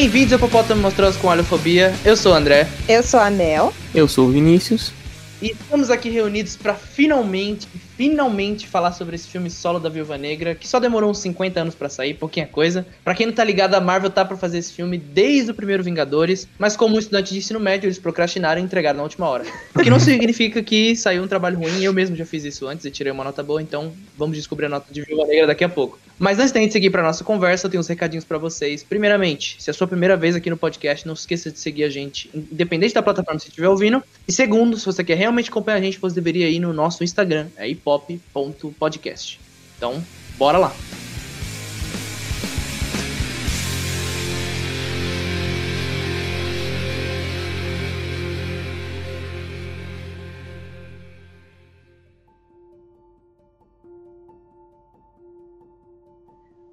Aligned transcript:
Bem-vindos 0.00 0.32
ao 0.32 0.38
Popótamo 0.38 0.80
Monstruoso 0.80 1.18
com 1.18 1.28
Alhofobia. 1.28 1.92
Eu 2.04 2.16
sou 2.16 2.30
o 2.30 2.34
André. 2.36 2.68
Eu 2.88 3.02
sou 3.02 3.18
a 3.18 3.28
Mel. 3.28 3.74
Eu 3.92 4.06
sou 4.06 4.28
o 4.28 4.30
Vinícius. 4.30 4.92
E 5.42 5.50
estamos 5.50 5.90
aqui 5.90 6.08
reunidos 6.08 6.54
para 6.54 6.72
finalmente, 6.72 7.66
finalmente 7.96 8.68
falar 8.68 8.92
sobre 8.92 9.16
esse 9.16 9.26
filme 9.26 9.50
solo 9.50 9.80
da 9.80 9.88
Viúva 9.88 10.16
Negra, 10.16 10.54
que 10.54 10.68
só 10.68 10.78
demorou 10.78 11.10
uns 11.10 11.18
50 11.18 11.60
anos 11.60 11.74
para 11.74 11.88
sair, 11.88 12.14
pouquinha 12.14 12.46
coisa. 12.46 12.86
Para 13.02 13.12
quem 13.12 13.26
não 13.26 13.34
tá 13.34 13.42
ligado, 13.42 13.74
a 13.74 13.80
Marvel 13.80 14.08
tá 14.08 14.24
para 14.24 14.36
fazer 14.36 14.58
esse 14.58 14.72
filme 14.72 14.96
desde 14.96 15.50
o 15.50 15.54
primeiro 15.54 15.82
Vingadores, 15.82 16.46
mas 16.56 16.76
como 16.76 16.96
estudante 16.96 17.32
de 17.32 17.40
ensino 17.40 17.58
médio, 17.58 17.88
eles 17.88 17.98
procrastinaram 17.98 18.60
e 18.60 18.64
entregaram 18.64 18.98
na 18.98 19.02
última 19.02 19.28
hora. 19.28 19.46
O 19.74 19.82
que 19.82 19.90
não 19.90 19.98
significa 19.98 20.62
que 20.62 20.94
saiu 20.94 21.24
um 21.24 21.28
trabalho 21.28 21.58
ruim, 21.58 21.82
eu 21.82 21.92
mesmo 21.92 22.14
já 22.14 22.24
fiz 22.24 22.44
isso 22.44 22.68
antes 22.68 22.84
e 22.84 22.90
tirei 22.92 23.10
uma 23.10 23.24
nota 23.24 23.42
boa, 23.42 23.60
então 23.60 23.92
vamos 24.16 24.36
descobrir 24.36 24.66
a 24.66 24.68
nota 24.68 24.86
de 24.92 25.02
Viúva 25.02 25.26
Negra 25.26 25.48
daqui 25.48 25.64
a 25.64 25.68
pouco. 25.68 25.98
Mas 26.18 26.38
antes 26.38 26.52
da 26.52 26.60
gente 26.60 26.72
seguir 26.72 26.90
para 26.90 27.02
nossa 27.02 27.22
conversa, 27.22 27.66
eu 27.66 27.70
tenho 27.70 27.80
uns 27.80 27.86
recadinhos 27.86 28.24
para 28.24 28.38
vocês. 28.38 28.82
Primeiramente, 28.82 29.56
se 29.62 29.70
é 29.70 29.72
a 29.72 29.74
sua 29.74 29.86
primeira 29.86 30.16
vez 30.16 30.34
aqui 30.34 30.50
no 30.50 30.56
podcast, 30.56 31.06
não 31.06 31.14
esqueça 31.14 31.50
de 31.50 31.58
seguir 31.58 31.84
a 31.84 31.90
gente, 31.90 32.28
independente 32.34 32.92
da 32.92 33.02
plataforma 33.02 33.38
que 33.38 33.44
você 33.44 33.50
estiver 33.50 33.68
ouvindo. 33.68 34.02
E 34.26 34.32
segundo, 34.32 34.76
se 34.76 34.84
você 34.84 35.04
quer 35.04 35.16
realmente 35.16 35.48
acompanhar 35.48 35.78
a 35.78 35.80
gente, 35.80 35.98
você 35.98 36.14
deveria 36.14 36.48
ir 36.48 36.58
no 36.58 36.72
nosso 36.72 37.04
Instagram, 37.04 37.46
é 37.56 37.68
hipop.podcast. 37.68 39.38
Então, 39.76 40.02
bora 40.36 40.58
lá! 40.58 40.74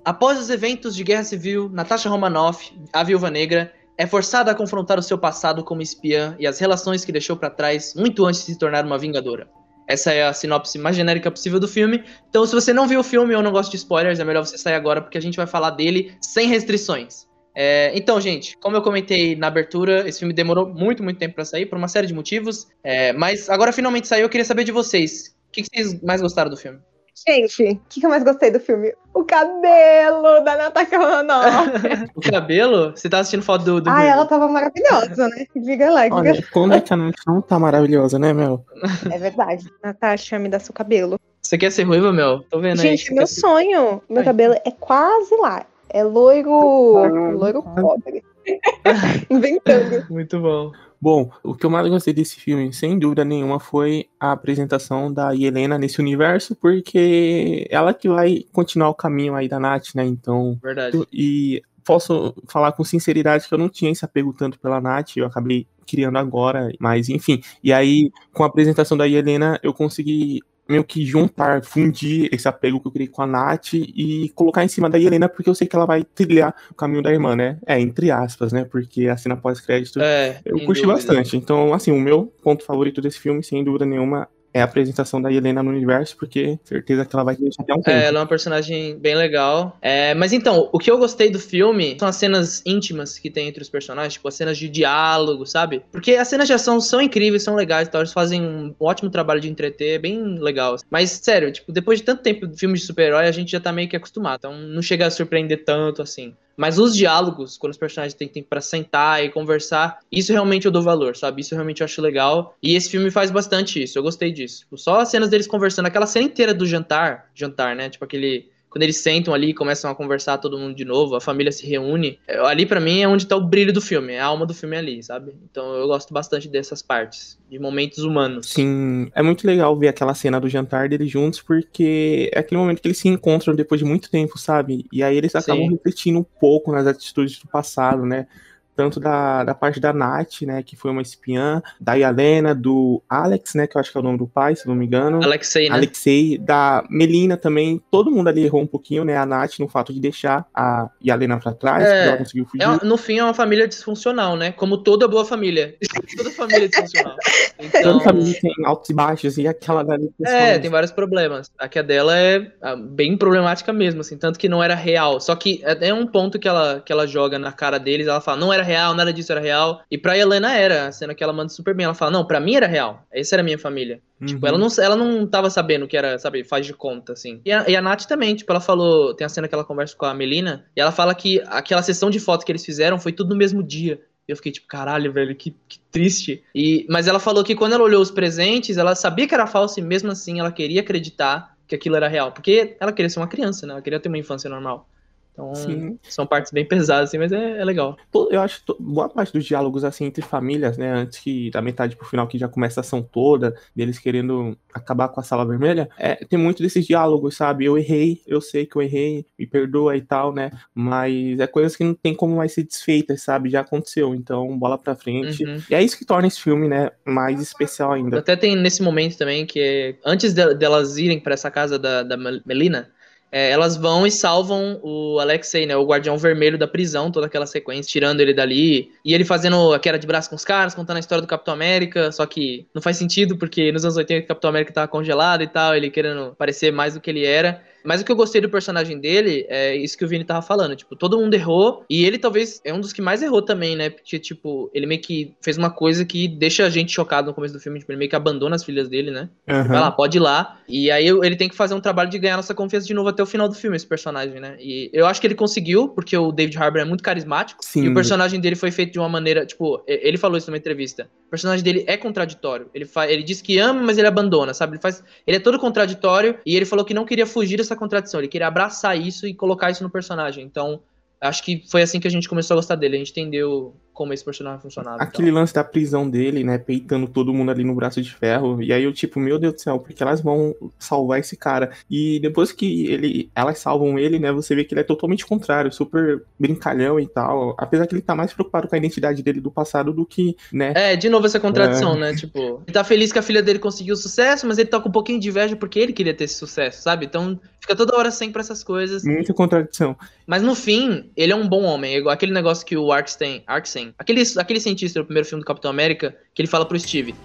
Após 0.05 0.39
os 0.39 0.51
eventos 0.51 0.95
de 0.95 1.03
Guerra 1.03 1.23
Civil, 1.23 1.67
Natasha 1.67 2.07
Romanoff, 2.09 2.71
a 2.93 3.03
Viúva 3.03 3.31
Negra, 3.31 3.73
é 3.97 4.05
forçada 4.05 4.51
a 4.51 4.55
confrontar 4.55 4.99
o 4.99 5.01
seu 5.01 5.17
passado 5.17 5.63
como 5.63 5.81
espiã 5.81 6.35
e 6.37 6.45
as 6.45 6.59
relações 6.59 7.03
que 7.03 7.11
deixou 7.11 7.35
para 7.35 7.49
trás 7.49 7.95
muito 7.95 8.23
antes 8.23 8.45
de 8.45 8.53
se 8.53 8.59
tornar 8.59 8.85
uma 8.85 8.99
vingadora. 8.99 9.49
Essa 9.87 10.13
é 10.13 10.23
a 10.23 10.31
sinopse 10.31 10.77
mais 10.77 10.95
genérica 10.95 11.31
possível 11.31 11.59
do 11.59 11.67
filme. 11.67 12.03
Então, 12.29 12.45
se 12.45 12.53
você 12.53 12.71
não 12.71 12.87
viu 12.87 12.99
o 12.99 13.03
filme 13.03 13.33
ou 13.33 13.41
não 13.41 13.51
gosta 13.51 13.71
de 13.71 13.77
spoilers, 13.77 14.19
é 14.19 14.23
melhor 14.23 14.45
você 14.45 14.59
sair 14.59 14.75
agora 14.75 15.01
porque 15.01 15.17
a 15.17 15.21
gente 15.21 15.37
vai 15.37 15.47
falar 15.47 15.71
dele 15.71 16.15
sem 16.21 16.47
restrições. 16.47 17.25
É, 17.55 17.91
então, 17.97 18.21
gente, 18.21 18.55
como 18.57 18.77
eu 18.77 18.83
comentei 18.83 19.35
na 19.35 19.47
abertura, 19.47 20.07
esse 20.07 20.19
filme 20.19 20.35
demorou 20.35 20.67
muito, 20.67 21.01
muito 21.01 21.17
tempo 21.17 21.33
para 21.33 21.45
sair 21.45 21.65
por 21.65 21.79
uma 21.79 21.87
série 21.87 22.05
de 22.05 22.13
motivos. 22.13 22.67
É, 22.83 23.11
mas 23.11 23.49
agora 23.49 23.73
finalmente 23.73 24.07
saiu. 24.07 24.23
Eu 24.23 24.29
queria 24.29 24.45
saber 24.45 24.65
de 24.65 24.71
vocês. 24.71 25.35
O 25.47 25.51
que, 25.51 25.63
que 25.63 25.69
vocês 25.73 25.99
mais 26.03 26.21
gostaram 26.21 26.51
do 26.51 26.57
filme? 26.57 26.79
Gente, 27.27 27.63
o 27.63 27.79
que, 27.87 28.01
que 28.01 28.05
eu 28.05 28.09
mais 28.09 28.23
gostei 28.23 28.51
do 28.51 28.59
filme? 28.59 28.93
O 29.13 29.23
cabelo 29.23 30.41
da 30.41 30.57
Natasha 30.57 30.97
Romanoff. 30.97 31.71
o 32.13 32.19
cabelo? 32.19 32.91
Você 32.91 33.09
tá 33.09 33.19
assistindo 33.19 33.41
foto 33.41 33.63
do. 33.63 33.81
do 33.81 33.89
ah, 33.89 34.03
ela 34.03 34.25
tava 34.25 34.49
maravilhosa, 34.49 35.29
né? 35.29 35.45
Diga 35.55 35.89
lá, 35.89 36.03
diga. 36.03 36.15
Olha, 36.15 36.47
quando 36.51 36.73
é 36.73 36.81
que 36.81 36.93
a 36.93 36.97
Natasha 36.97 37.23
não 37.25 37.41
tá 37.41 37.57
maravilhosa, 37.57 38.19
né, 38.19 38.33
Mel? 38.33 38.65
É 39.11 39.17
verdade. 39.17 39.69
Natasha, 39.81 40.37
me 40.37 40.49
dá 40.49 40.59
seu 40.59 40.73
cabelo. 40.73 41.17
Você 41.41 41.57
quer 41.57 41.71
ser 41.71 41.83
ruiva, 41.83 42.11
Mel? 42.11 42.43
Tô 42.49 42.59
vendo 42.59 42.77
Gente, 42.77 42.89
aí. 42.89 42.97
Gente, 42.97 43.13
meu 43.13 43.27
sonho. 43.27 44.01
Meu 44.09 44.19
Ai. 44.19 44.25
cabelo 44.25 44.55
é 44.65 44.71
quase 44.71 45.35
lá. 45.37 45.65
É 45.89 46.03
loiro. 46.03 47.37
Loiro 47.37 47.63
pobre. 47.63 48.23
Inventando. 49.29 50.05
Muito 50.09 50.39
bom. 50.39 50.71
Bom, 51.05 51.29
o 51.43 51.53
que 51.53 51.63
eu 51.63 51.69
mais 51.69 51.87
gostei 51.87 52.15
desse 52.15 52.35
filme, 52.35 52.73
sem 52.73 52.97
dúvida 52.97 53.23
nenhuma, 53.23 53.59
foi 53.59 54.07
a 54.19 54.31
apresentação 54.31 55.13
da 55.13 55.35
Helena 55.35 55.77
nesse 55.77 55.99
universo, 56.01 56.55
porque 56.55 57.67
ela 57.69 57.93
que 57.93 58.09
vai 58.09 58.43
continuar 58.51 58.89
o 58.89 58.95
caminho 58.95 59.35
aí 59.35 59.47
da 59.47 59.59
Nath, 59.59 59.93
né? 59.93 60.03
Então. 60.03 60.57
Verdade. 60.59 61.05
E 61.13 61.61
posso 61.83 62.33
falar 62.47 62.71
com 62.71 62.83
sinceridade 62.83 63.47
que 63.47 63.53
eu 63.53 63.57
não 63.59 63.69
tinha 63.69 63.91
esse 63.91 64.03
apego 64.03 64.33
tanto 64.33 64.59
pela 64.59 64.81
Nath, 64.81 65.15
eu 65.17 65.27
acabei 65.27 65.67
criando 65.85 66.17
agora, 66.17 66.73
mas 66.79 67.07
enfim. 67.07 67.39
E 67.63 67.71
aí, 67.71 68.09
com 68.33 68.41
a 68.41 68.47
apresentação 68.47 68.97
da 68.97 69.07
Helena, 69.07 69.59
eu 69.61 69.75
consegui 69.75 70.41
meio 70.67 70.83
que 70.83 71.05
juntar, 71.05 71.63
fundir 71.63 72.29
esse 72.31 72.47
apego 72.47 72.79
que 72.79 72.87
eu 72.87 72.91
criei 72.91 73.07
com 73.07 73.21
a 73.21 73.27
Nath 73.27 73.73
e 73.73 74.31
colocar 74.35 74.63
em 74.63 74.67
cima 74.67 74.89
da 74.89 74.99
Helena, 74.99 75.29
porque 75.29 75.49
eu 75.49 75.55
sei 75.55 75.67
que 75.67 75.75
ela 75.75 75.85
vai 75.85 76.03
trilhar 76.03 76.55
o 76.71 76.73
caminho 76.73 77.03
da 77.03 77.11
irmã, 77.11 77.35
né? 77.35 77.57
É, 77.65 77.79
entre 77.79 78.11
aspas, 78.11 78.51
né? 78.51 78.65
Porque 78.65 79.07
a 79.07 79.17
cena 79.17 79.37
pós-crédito 79.37 80.01
é, 80.01 80.41
eu 80.43 80.57
curti 80.65 80.81
dúvida. 80.81 80.93
bastante. 80.93 81.37
Então, 81.37 81.73
assim, 81.73 81.91
o 81.91 81.99
meu 81.99 82.33
ponto 82.41 82.63
favorito 82.65 83.01
desse 83.01 83.19
filme, 83.19 83.43
sem 83.43 83.63
dúvida 83.63 83.85
nenhuma, 83.85 84.27
é 84.55 84.61
a 84.61 84.63
apresentação 84.63 85.21
da 85.21 85.29
Helena 85.29 85.61
no 85.61 85.69
universo, 85.69 86.15
porque 86.15 86.57
certeza 86.63 87.03
que 87.03 87.13
ela 87.13 87.25
vai 87.25 87.35
deixar 87.35 87.61
até 87.61 87.73
um 87.73 87.81
tempo. 87.81 87.89
É, 87.89 88.05
ela 88.05 88.19
é 88.19 88.21
uma 88.21 88.25
personagem 88.27 88.97
bem 88.97 89.13
legal. 89.13 89.77
É, 89.81 90.13
mas 90.13 90.31
então, 90.31 90.69
o 90.71 90.79
que 90.79 90.89
eu 90.89 90.97
gostei 90.97 91.29
do 91.29 91.37
filme 91.37 91.97
são 91.99 92.07
as 92.07 92.15
cenas 92.15 92.63
íntimas 92.65 93.19
que 93.19 93.29
tem 93.29 93.49
entre 93.49 93.61
os 93.61 93.67
personagens, 93.67 94.13
tipo, 94.13 94.25
as 94.29 94.33
cenas 94.33 94.57
de 94.57 94.69
diálogo, 94.69 95.45
sabe? 95.45 95.83
Porque 95.91 96.13
as 96.13 96.29
cenas 96.29 96.47
de 96.47 96.53
ação 96.53 96.79
são 96.79 97.01
incríveis, 97.01 97.43
são 97.43 97.53
legais, 97.53 97.89
então 97.89 97.99
eles 97.99 98.13
fazem 98.13 98.41
um 98.41 98.73
ótimo 98.79 99.09
trabalho 99.09 99.41
de 99.41 99.49
entreter, 99.49 99.95
é 99.95 99.99
bem 99.99 100.39
legal. 100.39 100.77
Mas, 100.89 101.11
sério, 101.11 101.51
tipo, 101.51 101.73
depois 101.73 101.99
de 101.99 102.05
tanto 102.05 102.23
tempo 102.23 102.47
de 102.47 102.57
filmes 102.57 102.79
de 102.79 102.87
super-herói, 102.87 103.27
a 103.27 103.31
gente 103.33 103.51
já 103.51 103.59
tá 103.59 103.73
meio 103.73 103.89
que 103.89 103.97
acostumado, 103.97 104.37
então 104.37 104.57
não 104.57 104.81
chega 104.81 105.05
a 105.05 105.11
surpreender 105.11 105.65
tanto 105.65 106.01
assim. 106.01 106.33
Mas 106.57 106.79
os 106.79 106.95
diálogos, 106.95 107.57
quando 107.57 107.71
os 107.71 107.77
personagens 107.77 108.13
têm 108.13 108.27
tempo 108.27 108.47
para 108.49 108.61
sentar 108.61 109.23
e 109.23 109.29
conversar, 109.29 109.99
isso 110.11 110.31
realmente 110.31 110.65
eu 110.65 110.71
dou 110.71 110.81
valor, 110.81 111.15
sabe? 111.15 111.41
Isso 111.41 111.53
realmente 111.53 111.81
eu 111.81 111.85
acho 111.85 112.01
legal. 112.01 112.55
E 112.61 112.75
esse 112.75 112.89
filme 112.89 113.11
faz 113.11 113.31
bastante 113.31 113.81
isso, 113.81 113.97
eu 113.97 114.03
gostei 114.03 114.31
disso. 114.31 114.59
Tipo, 114.61 114.77
só 114.77 114.99
as 115.01 115.09
cenas 115.09 115.29
deles 115.29 115.47
conversando, 115.47 115.87
aquela 115.87 116.07
cena 116.07 116.25
inteira 116.25 116.53
do 116.53 116.65
jantar, 116.65 117.29
jantar, 117.33 117.75
né? 117.75 117.89
Tipo 117.89 118.05
aquele 118.05 118.49
quando 118.75 118.83
eles 118.83 118.97
sentam 118.97 119.33
ali 119.33 119.51
e 119.51 119.53
começam 119.53 119.89
a 119.89 119.95
conversar 119.95 120.37
todo 120.37 120.59
mundo 120.59 120.75
de 120.75 120.83
novo, 120.83 121.15
a 121.15 121.21
família 121.21 121.49
se 121.49 121.65
reúne, 121.65 122.19
é, 122.27 122.37
ali 122.39 122.65
para 122.65 122.81
mim 122.81 122.99
é 122.99 123.07
onde 123.07 123.25
tá 123.25 123.37
o 123.37 123.41
brilho 123.41 123.71
do 123.71 123.79
filme, 123.79 124.11
é 124.11 124.19
a 124.19 124.25
alma 124.25 124.45
do 124.45 124.53
filme 124.53 124.75
ali, 124.75 125.01
sabe? 125.01 125.33
Então 125.49 125.75
eu 125.75 125.87
gosto 125.87 126.13
bastante 126.13 126.49
dessas 126.49 126.81
partes, 126.81 127.39
de 127.49 127.57
momentos 127.57 127.99
humanos. 127.99 128.49
Sim, 128.49 129.09
é 129.15 129.23
muito 129.23 129.47
legal 129.47 129.73
ver 129.79 129.87
aquela 129.87 130.13
cena 130.13 130.41
do 130.41 130.49
jantar 130.49 130.89
deles 130.89 131.09
juntos, 131.09 131.41
porque 131.41 132.29
é 132.35 132.39
aquele 132.39 132.59
momento 132.59 132.81
que 132.81 132.87
eles 132.89 132.97
se 132.97 133.07
encontram 133.07 133.55
depois 133.55 133.79
de 133.79 133.85
muito 133.85 134.11
tempo, 134.11 134.37
sabe? 134.37 134.85
E 134.91 135.01
aí 135.01 135.15
eles 135.15 135.33
acabam 135.33 135.63
Sim. 135.67 135.71
refletindo 135.71 136.19
um 136.19 136.25
pouco 136.37 136.73
nas 136.73 136.85
atitudes 136.85 137.39
do 137.39 137.47
passado, 137.47 138.05
né? 138.05 138.27
Tanto 138.75 138.99
da, 138.99 139.43
da 139.43 139.53
parte 139.53 139.79
da 139.79 139.93
Nath, 139.93 140.41
né, 140.41 140.61
que 140.63 140.75
foi 140.75 140.91
uma 140.91 141.01
espiã, 141.01 141.61
da 141.79 141.93
Yalena, 141.93 142.53
do 142.53 143.01
Alex, 143.09 143.55
né, 143.55 143.67
que 143.67 143.77
eu 143.77 143.81
acho 143.81 143.91
que 143.91 143.97
é 143.97 144.01
o 144.01 144.03
nome 144.03 144.17
do 144.17 144.27
pai, 144.27 144.55
se 144.55 144.67
não 144.67 144.75
me 144.75 144.85
engano. 144.85 145.23
Alexei, 145.23 145.69
né? 145.69 145.75
Alexei, 145.75 146.37
da 146.37 146.83
Melina 146.89 147.37
também, 147.37 147.81
todo 147.89 148.11
mundo 148.11 148.27
ali 148.27 148.43
errou 148.43 148.61
um 148.61 148.67
pouquinho, 148.67 149.05
né, 149.05 149.15
a 149.17 149.25
Nath 149.25 149.59
no 149.59 149.67
fato 149.67 149.93
de 149.93 149.99
deixar 149.99 150.45
a 150.53 150.89
Yalena 151.05 151.39
pra 151.39 151.53
trás, 151.53 151.83
é, 151.83 152.07
ela 152.07 152.17
conseguiu 152.17 152.45
fugir. 152.45 152.63
É, 152.63 152.85
no 152.85 152.97
fim 152.97 153.19
é 153.19 153.23
uma 153.23 153.33
família 153.33 153.67
disfuncional, 153.67 154.35
né, 154.35 154.51
como 154.51 154.77
toda 154.77 155.07
boa 155.07 155.25
família. 155.25 155.75
toda 156.17 156.31
família 156.31 156.65
é 156.65 156.67
disfuncional. 156.67 157.15
Então... 157.59 157.81
Toda 157.83 158.03
família 158.03 158.39
tem 158.39 158.53
altos 158.65 158.89
e 158.89 158.93
baixos, 158.93 159.37
e 159.37 159.47
aquela 159.47 159.83
dali... 159.83 160.09
É, 160.25 160.59
tem 160.59 160.69
vários 160.69 160.91
problemas. 160.91 161.51
A 161.57 161.67
que 161.67 161.79
a 161.79 161.81
dela 161.81 162.17
é 162.17 162.51
ah, 162.61 162.75
bem 162.75 163.17
problemática 163.17 163.71
mesmo, 163.71 164.01
assim, 164.01 164.17
tanto 164.17 164.39
que 164.39 164.49
não 164.49 164.63
era 164.63 164.75
real. 164.75 165.19
Só 165.19 165.35
que 165.35 165.61
é, 165.63 165.89
é 165.89 165.93
um 165.93 166.07
ponto 166.07 166.39
que 166.39 166.47
ela, 166.47 166.81
que 166.85 166.91
ela 166.91 167.07
joga 167.07 167.37
na 167.37 167.51
cara 167.51 167.77
deles, 167.77 168.07
ela 168.07 168.21
fala, 168.21 168.39
não 168.39 168.51
era 168.51 168.63
real, 168.65 168.93
nada 168.93 169.13
disso 169.13 169.31
era 169.31 169.39
real. 169.39 169.81
E 169.89 169.97
pra 169.97 170.17
Helena 170.17 170.53
era, 170.53 170.87
a 170.87 170.91
cena 170.91 171.15
que 171.15 171.23
ela 171.23 171.31
manda 171.31 171.49
super 171.49 171.73
bem. 171.73 171.85
Ela 171.85 171.93
fala, 171.93 172.11
não, 172.11 172.25
pra 172.25 172.39
mim 172.39 172.55
era 172.55 172.67
real. 172.67 173.05
Essa 173.11 173.35
era 173.35 173.41
a 173.41 173.45
minha 173.45 173.57
família. 173.57 174.01
Uhum. 174.19 174.27
Tipo, 174.27 174.47
ela 174.47 174.57
não, 174.57 174.67
ela 174.79 174.95
não 174.95 175.27
tava 175.27 175.49
sabendo 175.49 175.87
que 175.87 175.95
era, 175.95 176.17
sabe, 176.19 176.43
faz 176.43 176.65
de 176.65 176.73
conta, 176.73 177.13
assim. 177.13 177.41
E 177.45 177.51
a, 177.51 177.69
e 177.69 177.75
a 177.75 177.81
Nath 177.81 178.05
também, 178.05 178.35
tipo, 178.35 178.51
ela 178.51 178.61
falou, 178.61 179.13
tem 179.13 179.25
a 179.25 179.29
cena 179.29 179.47
que 179.47 179.53
ela 179.53 179.63
conversa 179.63 179.95
com 179.95 180.05
a 180.05 180.13
Melina, 180.13 180.65
e 180.75 180.81
ela 180.81 180.91
fala 180.91 181.13
que 181.15 181.41
aquela 181.47 181.81
sessão 181.81 182.09
de 182.09 182.19
foto 182.19 182.45
que 182.45 182.51
eles 182.51 182.65
fizeram 182.65 182.99
foi 182.99 183.11
tudo 183.11 183.29
no 183.29 183.35
mesmo 183.35 183.63
dia. 183.63 184.01
E 184.27 184.31
eu 184.31 184.35
fiquei 184.35 184.51
tipo, 184.51 184.67
caralho, 184.67 185.13
velho, 185.13 185.35
que, 185.35 185.55
que 185.67 185.79
triste. 185.91 186.43
E, 186.53 186.85
mas 186.89 187.07
ela 187.07 187.19
falou 187.19 187.43
que 187.43 187.55
quando 187.55 187.73
ela 187.73 187.83
olhou 187.83 188.01
os 188.01 188.09
presentes, 188.09 188.77
ela 188.77 188.95
sabia 188.95 189.27
que 189.27 189.33
era 189.33 189.45
falso 189.45 189.79
e 189.79 189.83
mesmo 189.83 190.11
assim 190.11 190.39
ela 190.39 190.51
queria 190.51 190.81
acreditar 190.81 191.55
que 191.67 191.75
aquilo 191.75 191.95
era 191.95 192.07
real. 192.07 192.31
Porque 192.31 192.75
ela 192.79 192.91
queria 192.91 193.09
ser 193.09 193.19
uma 193.19 193.27
criança, 193.27 193.67
né? 193.67 193.73
Ela 193.73 193.81
queria 193.81 193.99
ter 193.99 194.09
uma 194.09 194.17
infância 194.17 194.49
normal. 194.49 194.89
Então, 195.35 195.53
Sim. 195.53 195.99
são 196.03 196.25
partes 196.25 196.49
bem 196.53 196.65
pesadas, 196.65 197.09
assim, 197.09 197.17
mas 197.17 197.29
é, 197.33 197.59
é 197.59 197.65
legal. 197.65 197.97
Eu 198.31 198.41
acho 198.41 198.63
boa 198.79 199.09
parte 199.09 199.33
dos 199.33 199.43
diálogos, 199.43 199.83
assim, 199.83 200.05
entre 200.05 200.23
famílias, 200.23 200.77
né, 200.77 200.89
antes 200.93 201.19
que 201.19 201.51
da 201.51 201.61
metade 201.61 201.97
pro 201.97 202.07
final, 202.07 202.25
que 202.25 202.37
já 202.37 202.47
começa 202.47 202.79
a 202.79 202.81
ação 202.81 203.01
toda, 203.03 203.53
deles 203.75 203.99
querendo 203.99 204.57
acabar 204.73 205.09
com 205.09 205.19
a 205.19 205.23
sala 205.23 205.45
vermelha, 205.45 205.89
é, 205.97 206.15
tem 206.15 206.39
muito 206.39 206.63
desses 206.63 206.87
diálogos, 206.87 207.35
sabe? 207.35 207.65
Eu 207.65 207.77
errei, 207.77 208.21
eu 208.25 208.39
sei 208.39 208.65
que 208.65 208.77
eu 208.77 208.81
errei, 208.81 209.25
me 209.37 209.45
perdoa 209.45 209.97
e 209.97 210.01
tal, 210.01 210.33
né? 210.33 210.51
Mas 210.73 211.37
é 211.37 211.47
coisas 211.47 211.75
que 211.75 211.83
não 211.83 211.93
tem 211.93 212.15
como 212.15 212.37
mais 212.37 212.53
ser 212.53 212.63
desfeitas, 212.63 213.21
sabe? 213.21 213.49
Já 213.49 213.59
aconteceu, 213.59 214.15
então 214.15 214.57
bola 214.57 214.77
pra 214.77 214.95
frente. 214.95 215.43
Uhum. 215.43 215.61
E 215.69 215.75
é 215.75 215.83
isso 215.83 215.97
que 215.97 216.05
torna 216.05 216.27
esse 216.29 216.39
filme, 216.41 216.69
né, 216.69 216.91
mais 217.03 217.41
especial 217.41 217.91
ainda. 217.91 218.19
Até 218.19 218.37
tem 218.37 218.55
nesse 218.55 218.81
momento 218.81 219.17
também 219.17 219.45
que, 219.45 219.97
antes 220.05 220.33
delas 220.33 220.97
irem 220.97 221.19
para 221.19 221.33
essa 221.33 221.51
casa 221.51 221.77
da, 221.77 222.03
da 222.03 222.15
Melina, 222.45 222.89
é, 223.35 223.49
elas 223.49 223.75
vão 223.75 224.07
e 224.07 224.11
salvam 224.11 224.79
o 224.81 225.19
Alexei, 225.19 225.65
né? 225.65 225.75
O 225.75 225.85
guardião 225.85 226.17
vermelho 226.17 226.57
da 226.57 226.65
prisão, 226.65 227.11
toda 227.11 227.25
aquela 227.25 227.45
sequência, 227.45 227.91
tirando 227.91 228.21
ele 228.21 228.33
dali. 228.33 228.93
E 229.03 229.13
ele 229.13 229.25
fazendo 229.25 229.73
a 229.73 229.79
queda 229.79 229.99
de 229.99 230.07
braço 230.07 230.29
com 230.29 230.37
os 230.37 230.45
caras, 230.45 230.73
contando 230.73 230.95
a 230.95 230.99
história 231.01 231.21
do 231.21 231.27
Capitão 231.27 231.53
América. 231.53 232.13
Só 232.13 232.25
que 232.25 232.65
não 232.73 232.81
faz 232.81 232.95
sentido, 232.95 233.35
porque 233.37 233.73
nos 233.73 233.83
anos 233.83 233.97
80 233.97 234.23
o 234.23 234.27
Capitão 234.29 234.49
América 234.49 234.71
tava 234.71 234.87
congelado 234.87 235.43
e 235.43 235.47
tal, 235.47 235.75
ele 235.75 235.89
querendo 235.89 236.33
parecer 236.37 236.71
mais 236.71 236.93
do 236.93 237.01
que 237.01 237.09
ele 237.09 237.25
era. 237.25 237.61
Mas 237.85 238.01
o 238.01 238.05
que 238.05 238.11
eu 238.11 238.15
gostei 238.15 238.41
do 238.41 238.49
personagem 238.49 238.99
dele 238.99 239.45
é 239.47 239.75
isso 239.75 239.97
que 239.97 240.03
o 240.03 240.07
Vini 240.07 240.23
tava 240.23 240.41
falando. 240.41 240.75
Tipo, 240.75 240.95
todo 240.95 241.19
mundo 241.19 241.33
errou. 241.33 241.85
E 241.89 242.03
ele 242.03 242.17
talvez 242.17 242.59
é 242.63 242.73
um 242.73 242.79
dos 242.79 242.91
que 242.91 243.01
mais 243.01 243.21
errou 243.21 243.41
também, 243.41 243.75
né? 243.75 243.89
Porque, 243.89 244.17
tipo, 244.17 244.69
ele 244.73 244.85
meio 244.85 245.01
que 245.01 245.35
fez 245.41 245.57
uma 245.57 245.69
coisa 245.69 246.03
que 246.03 246.27
deixa 246.27 246.65
a 246.65 246.69
gente 246.69 246.91
chocado 246.91 247.27
no 247.27 247.33
começo 247.33 247.53
do 247.53 247.59
filme. 247.59 247.79
Tipo, 247.79 247.91
ele 247.91 247.99
meio 247.99 248.09
que 248.09 248.15
abandona 248.15 248.55
as 248.55 248.63
filhas 248.63 248.89
dele, 248.89 249.11
né? 249.11 249.29
Uhum. 249.47 249.67
Vai 249.67 249.79
lá, 249.79 249.91
pode 249.91 250.17
ir 250.17 250.21
lá. 250.21 250.59
E 250.67 250.89
aí 250.89 251.07
ele 251.07 251.35
tem 251.35 251.47
que 251.47 251.55
fazer 251.55 251.73
um 251.75 251.79
trabalho 251.79 252.09
de 252.09 252.17
ganhar 252.17 252.35
nossa 252.35 252.53
confiança 252.53 252.87
de 252.87 252.93
novo 252.93 253.09
até 253.09 253.21
o 253.21 253.25
final 253.25 253.47
do 253.47 253.55
filme, 253.55 253.75
esse 253.75 253.87
personagem, 253.87 254.39
né? 254.39 254.57
E 254.59 254.89
eu 254.91 255.05
acho 255.05 255.21
que 255.21 255.27
ele 255.27 255.35
conseguiu, 255.35 255.89
porque 255.89 256.17
o 256.17 256.31
David 256.31 256.57
Harbour 256.57 256.81
é 256.81 256.85
muito 256.85 257.03
carismático. 257.03 257.63
Sim. 257.63 257.83
E 257.83 257.89
o 257.89 257.93
personagem 257.93 258.39
dele 258.39 258.55
foi 258.55 258.71
feito 258.71 258.93
de 258.93 258.99
uma 258.99 259.09
maneira, 259.09 259.45
tipo, 259.45 259.83
ele 259.87 260.17
falou 260.17 260.37
isso 260.37 260.49
numa 260.49 260.57
entrevista. 260.57 261.07
O 261.27 261.29
personagem 261.29 261.63
dele 261.63 261.83
é 261.87 261.97
contraditório. 261.97 262.69
Ele, 262.73 262.85
fa 262.85 263.07
ele 263.07 263.23
diz 263.23 263.41
que 263.41 263.57
ama, 263.57 263.81
mas 263.81 263.97
ele 263.97 264.07
abandona, 264.07 264.53
sabe? 264.53 264.73
Ele 264.73 264.81
faz. 264.81 265.03
Ele 265.27 265.37
é 265.37 265.39
todo 265.39 265.59
contraditório 265.59 266.37
e 266.45 266.55
ele 266.55 266.65
falou 266.65 266.85
que 266.85 266.93
não 266.93 267.05
queria 267.05 267.25
fugir 267.25 267.57
dessa 267.57 267.74
contradição. 267.75 268.19
Ele 268.19 268.27
queria 268.27 268.47
abraçar 268.47 268.99
isso 268.99 269.27
e 269.27 269.33
colocar 269.33 269.69
isso 269.69 269.83
no 269.83 269.89
personagem. 269.89 270.43
Então, 270.43 270.81
acho 271.19 271.43
que 271.43 271.63
foi 271.69 271.81
assim 271.81 271.99
que 271.99 272.07
a 272.07 272.11
gente 272.11 272.29
começou 272.29 272.55
a 272.55 272.57
gostar 272.57 272.75
dele. 272.75 272.95
A 272.95 272.99
gente 272.99 273.11
entendeu 273.11 273.75
como 273.95 274.13
esse 274.13 274.23
personagem 274.23 274.59
funcionava. 274.59 275.01
Aquele 275.01 275.29
então. 275.29 275.39
lance 275.39 275.53
da 275.53 275.63
prisão 275.63 276.07
dele, 276.07 276.43
né? 276.43 276.57
Peitando 276.57 277.07
todo 277.07 277.33
mundo 277.33 277.49
ali 277.49 277.63
no 277.63 277.73
braço 277.73 278.01
de 278.01 278.13
ferro. 278.13 278.61
E 278.61 278.73
aí 278.73 278.83
eu, 278.83 278.93
tipo, 278.93 279.19
meu 279.21 279.39
Deus 279.39 279.53
do 279.53 279.61
céu, 279.61 279.79
porque 279.79 280.03
elas 280.03 280.21
vão 280.21 280.53
salvar 280.77 281.19
esse 281.19 281.37
cara. 281.37 281.71
E 281.89 282.19
depois 282.19 282.51
que 282.51 282.87
ele, 282.87 283.31
elas 283.33 283.57
salvam 283.57 283.97
ele, 283.97 284.19
né? 284.19 284.33
Você 284.33 284.53
vê 284.53 284.65
que 284.65 284.73
ele 284.73 284.81
é 284.81 284.83
totalmente 284.83 285.25
contrário, 285.25 285.71
super 285.71 286.21
brincalhão 286.37 286.99
e 286.99 287.07
tal. 287.07 287.55
Apesar 287.57 287.87
que 287.87 287.95
ele 287.95 288.01
tá 288.01 288.13
mais 288.13 288.33
preocupado 288.33 288.67
com 288.67 288.75
a 288.75 288.77
identidade 288.77 289.23
dele 289.23 289.39
do 289.39 289.49
passado 289.49 289.93
do 289.93 290.05
que, 290.05 290.35
né? 290.51 290.73
É, 290.75 290.95
de 290.97 291.07
novo 291.07 291.25
essa 291.25 291.39
contradição, 291.39 291.95
é... 291.95 291.99
né? 291.99 292.15
Tipo, 292.15 292.61
ele 292.67 292.73
tá 292.73 292.83
feliz 292.83 293.13
que 293.13 293.19
a 293.19 293.23
filha 293.23 293.41
dele 293.41 293.59
conseguiu 293.59 293.95
sucesso, 293.95 294.45
mas 294.45 294.57
ele 294.57 294.67
tá 294.67 294.79
com 294.79 294.89
um 294.89 294.91
pouquinho 294.91 295.21
de 295.21 295.29
inveja 295.29 295.55
porque 295.55 295.79
ele 295.79 295.93
queria 295.93 296.13
ter 296.13 296.25
esse 296.25 296.35
sucesso, 296.35 296.81
sabe? 296.81 297.05
Então 297.05 297.39
fica 297.61 297.75
toda 297.75 297.95
hora 297.95 298.11
sempre 298.11 298.41
essas 298.41 298.61
coisas. 298.61 299.05
Muita 299.05 299.33
contradição. 299.33 299.95
Mas 300.27 300.41
no 300.43 300.53
fim, 300.53 301.09
ele 301.15 301.31
é 301.31 301.35
um 301.35 301.47
bom 301.47 301.63
homem. 301.63 301.95
É 301.95 302.11
aquele 302.11 302.33
negócio 302.33 302.65
que 302.65 302.75
o 302.75 302.91
Arkstein, 302.91 303.41
Arkstein 303.47 303.84
Aquele, 303.97 304.23
aquele 304.37 304.59
cientista 304.59 304.99
do 304.99 305.05
primeiro 305.05 305.27
filme 305.27 305.43
do 305.43 305.47
Capitão 305.47 305.69
América, 305.69 306.17
que 306.33 306.41
ele 306.41 306.47
fala 306.47 306.65
pro 306.65 306.79
Steve. 306.79 307.15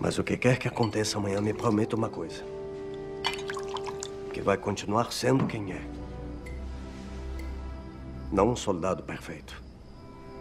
Mas 0.00 0.18
o 0.18 0.24
que 0.24 0.36
quer 0.36 0.58
que 0.58 0.66
aconteça 0.66 1.18
amanhã, 1.18 1.40
me 1.40 1.52
prometa 1.52 1.94
uma 1.94 2.08
coisa. 2.08 2.42
Que 4.32 4.40
vai 4.40 4.56
continuar 4.56 5.12
sendo 5.12 5.46
quem 5.46 5.72
é. 5.72 5.82
Não 8.32 8.50
um 8.50 8.56
soldado 8.56 9.02
perfeito, 9.02 9.62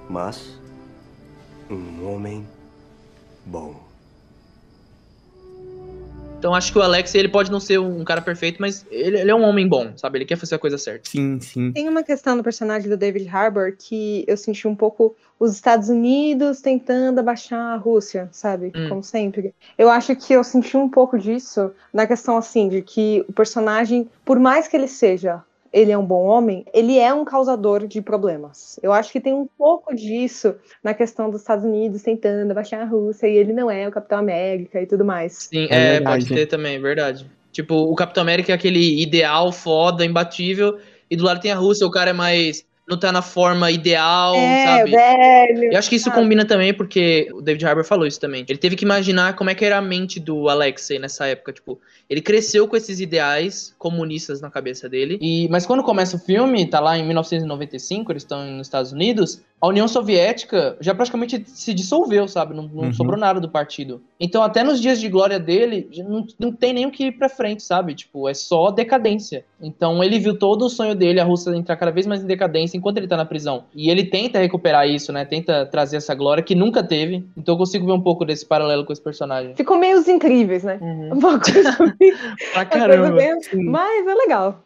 mas 0.09 0.59
um 1.69 2.07
homem 2.07 2.47
bom. 3.45 3.90
Então 6.41 6.55
acho 6.55 6.71
que 6.73 6.79
o 6.79 6.81
Alex, 6.81 7.13
ele 7.13 7.29
pode 7.29 7.51
não 7.51 7.59
ser 7.59 7.79
um 7.79 8.03
cara 8.03 8.19
perfeito, 8.19 8.59
mas 8.59 8.83
ele, 8.89 9.19
ele, 9.19 9.29
é 9.29 9.35
um 9.35 9.43
homem 9.43 9.67
bom, 9.67 9.95
sabe? 9.95 10.17
Ele 10.17 10.25
quer 10.25 10.37
fazer 10.37 10.55
a 10.55 10.57
coisa 10.57 10.75
certa. 10.75 11.07
Sim, 11.07 11.39
sim. 11.39 11.71
Tem 11.71 11.87
uma 11.87 12.01
questão 12.01 12.35
do 12.35 12.41
personagem 12.41 12.89
do 12.89 12.97
David 12.97 13.29
Harbour 13.29 13.75
que 13.77 14.25
eu 14.27 14.35
senti 14.35 14.67
um 14.67 14.75
pouco 14.75 15.15
os 15.39 15.53
Estados 15.53 15.87
Unidos 15.87 16.59
tentando 16.59 17.19
abaixar 17.19 17.59
a 17.59 17.75
Rússia, 17.75 18.27
sabe? 18.31 18.71
Hum. 18.75 18.89
Como 18.89 19.03
sempre. 19.03 19.53
Eu 19.77 19.87
acho 19.87 20.15
que 20.15 20.33
eu 20.33 20.43
senti 20.43 20.75
um 20.75 20.89
pouco 20.89 21.15
disso 21.15 21.71
na 21.93 22.07
questão 22.07 22.35
assim 22.37 22.67
de 22.67 22.81
que 22.81 23.23
o 23.29 23.33
personagem, 23.33 24.09
por 24.25 24.39
mais 24.39 24.67
que 24.67 24.75
ele 24.75 24.87
seja 24.87 25.43
ele 25.71 25.91
é 25.91 25.97
um 25.97 26.05
bom 26.05 26.23
homem, 26.23 26.65
ele 26.73 26.97
é 26.97 27.13
um 27.13 27.23
causador 27.23 27.87
de 27.87 28.01
problemas. 28.01 28.79
Eu 28.83 28.91
acho 28.91 29.11
que 29.11 29.21
tem 29.21 29.33
um 29.33 29.47
pouco 29.57 29.95
disso 29.95 30.55
na 30.83 30.93
questão 30.93 31.29
dos 31.29 31.41
Estados 31.41 31.63
Unidos 31.63 32.01
tentando 32.01 32.51
abaixar 32.51 32.81
a 32.81 32.85
Rússia 32.85 33.27
e 33.27 33.37
ele 33.37 33.53
não 33.53 33.71
é 33.71 33.87
o 33.87 33.91
Capitão 33.91 34.19
América 34.19 34.81
e 34.81 34.85
tudo 34.85 35.05
mais. 35.05 35.49
Sim, 35.51 35.67
é, 35.69 35.95
é 35.95 36.01
pode 36.01 36.27
ter 36.27 36.45
também, 36.45 36.79
verdade. 36.81 37.25
Tipo, 37.51 37.75
o 37.75 37.95
Capitão 37.95 38.21
América 38.21 38.51
é 38.51 38.55
aquele 38.55 39.01
ideal 39.01 39.51
foda, 39.51 40.05
imbatível, 40.05 40.77
e 41.09 41.15
do 41.15 41.23
lado 41.23 41.41
tem 41.41 41.51
a 41.51 41.55
Rússia, 41.55 41.85
o 41.85 41.91
cara 41.91 42.11
é 42.11 42.13
mais 42.13 42.65
não 42.87 42.97
tá 42.97 43.11
na 43.11 43.21
forma 43.21 43.71
ideal, 43.71 44.35
é, 44.35 44.65
sabe? 44.65 44.91
Velho, 44.91 45.71
eu 45.71 45.77
acho 45.77 45.89
que 45.89 45.95
isso 45.95 46.09
sabe? 46.09 46.17
combina 46.17 46.43
também, 46.43 46.73
porque 46.73 47.29
o 47.33 47.41
David 47.41 47.65
Harbour 47.65 47.83
falou 47.85 48.05
isso 48.05 48.19
também. 48.19 48.43
Ele 48.47 48.57
teve 48.57 48.75
que 48.75 48.83
imaginar 48.83 49.35
como 49.35 49.49
é 49.49 49.55
que 49.55 49.63
era 49.63 49.77
a 49.77 49.81
mente 49.81 50.19
do 50.19 50.49
Alexei 50.49 50.99
nessa 50.99 51.25
época. 51.27 51.53
Tipo, 51.53 51.79
ele 52.09 52.21
cresceu 52.21 52.67
com 52.67 52.75
esses 52.75 52.99
ideais 52.99 53.73
comunistas 53.77 54.41
na 54.41 54.49
cabeça 54.49 54.89
dele. 54.89 55.17
E, 55.21 55.47
mas 55.49 55.65
quando 55.65 55.83
começa 55.83 56.17
o 56.17 56.19
filme, 56.19 56.65
tá 56.65 56.79
lá 56.79 56.97
em 56.97 57.05
1995, 57.05 58.11
eles 58.11 58.23
estão 58.23 58.45
nos 58.45 58.67
Estados 58.67 58.91
Unidos, 58.91 59.41
a 59.61 59.67
União 59.67 59.87
Soviética 59.87 60.75
já 60.81 60.95
praticamente 60.95 61.43
se 61.45 61.71
dissolveu, 61.71 62.27
sabe? 62.27 62.55
Não, 62.55 62.63
não 62.63 62.83
uhum. 62.85 62.93
sobrou 62.93 63.17
nada 63.17 63.39
do 63.39 63.47
partido. 63.47 64.01
Então, 64.19 64.41
até 64.41 64.63
nos 64.63 64.81
dias 64.81 64.99
de 64.99 65.07
glória 65.07 65.39
dele, 65.39 65.87
não, 66.07 66.25
não 66.39 66.51
tem 66.51 66.73
nem 66.73 66.87
o 66.87 66.91
que 66.91 67.05
ir 67.05 67.11
pra 67.11 67.29
frente, 67.29 67.61
sabe? 67.61 67.93
Tipo, 67.93 68.27
é 68.27 68.33
só 68.33 68.71
decadência. 68.71 69.45
Então, 69.61 70.03
ele 70.03 70.17
viu 70.17 70.37
todo 70.37 70.65
o 70.65 70.69
sonho 70.69 70.95
dele, 70.95 71.19
a 71.19 71.23
Rússia 71.23 71.55
entrar 71.55 71.75
cada 71.75 71.91
vez 71.91 72.07
mais 72.07 72.23
em 72.23 72.27
decadência 72.27 72.75
enquanto 72.75 72.97
ele 72.97 73.07
tá 73.07 73.15
na 73.15 73.25
prisão. 73.25 73.65
E 73.75 73.91
ele 73.91 74.05
tenta 74.05 74.39
recuperar 74.39 74.89
isso, 74.89 75.13
né? 75.13 75.25
Tenta 75.25 75.63
trazer 75.67 75.97
essa 75.97 76.15
glória 76.15 76.41
que 76.41 76.55
nunca 76.55 76.81
teve. 76.81 77.23
Então, 77.37 77.53
eu 77.53 77.57
consigo 77.59 77.85
ver 77.85 77.93
um 77.93 78.01
pouco 78.01 78.25
desse 78.25 78.45
paralelo 78.45 78.83
com 78.83 78.91
esse 78.91 79.01
personagem. 79.01 79.55
Ficou 79.55 79.77
meio 79.77 79.99
os 79.99 80.07
incríveis, 80.07 80.63
né? 80.63 80.79
Uhum. 80.81 81.13
Uma 81.21 81.39
coisa 81.39 81.77
pra 82.53 82.65
caramba. 82.65 83.15
Mas 83.53 84.07
é 84.07 84.15
legal. 84.15 84.63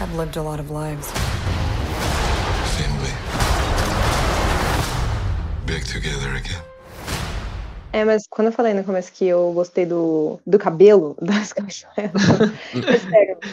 I've 0.00 0.16
lived 0.16 0.38
a 0.38 0.42
lot 0.42 0.58
of 0.58 0.70
lives. 0.70 1.23
Back 5.66 5.86
together 5.86 6.36
again. 6.36 6.62
É, 7.92 8.04
mas 8.04 8.26
quando 8.26 8.48
eu 8.48 8.52
falei 8.52 8.74
no 8.74 8.82
começo 8.82 9.12
que 9.12 9.24
eu 9.24 9.52
gostei 9.52 9.86
do, 9.86 10.40
do 10.44 10.58
cabelo 10.58 11.16
das 11.22 11.52
cachoeiras, 11.52 12.12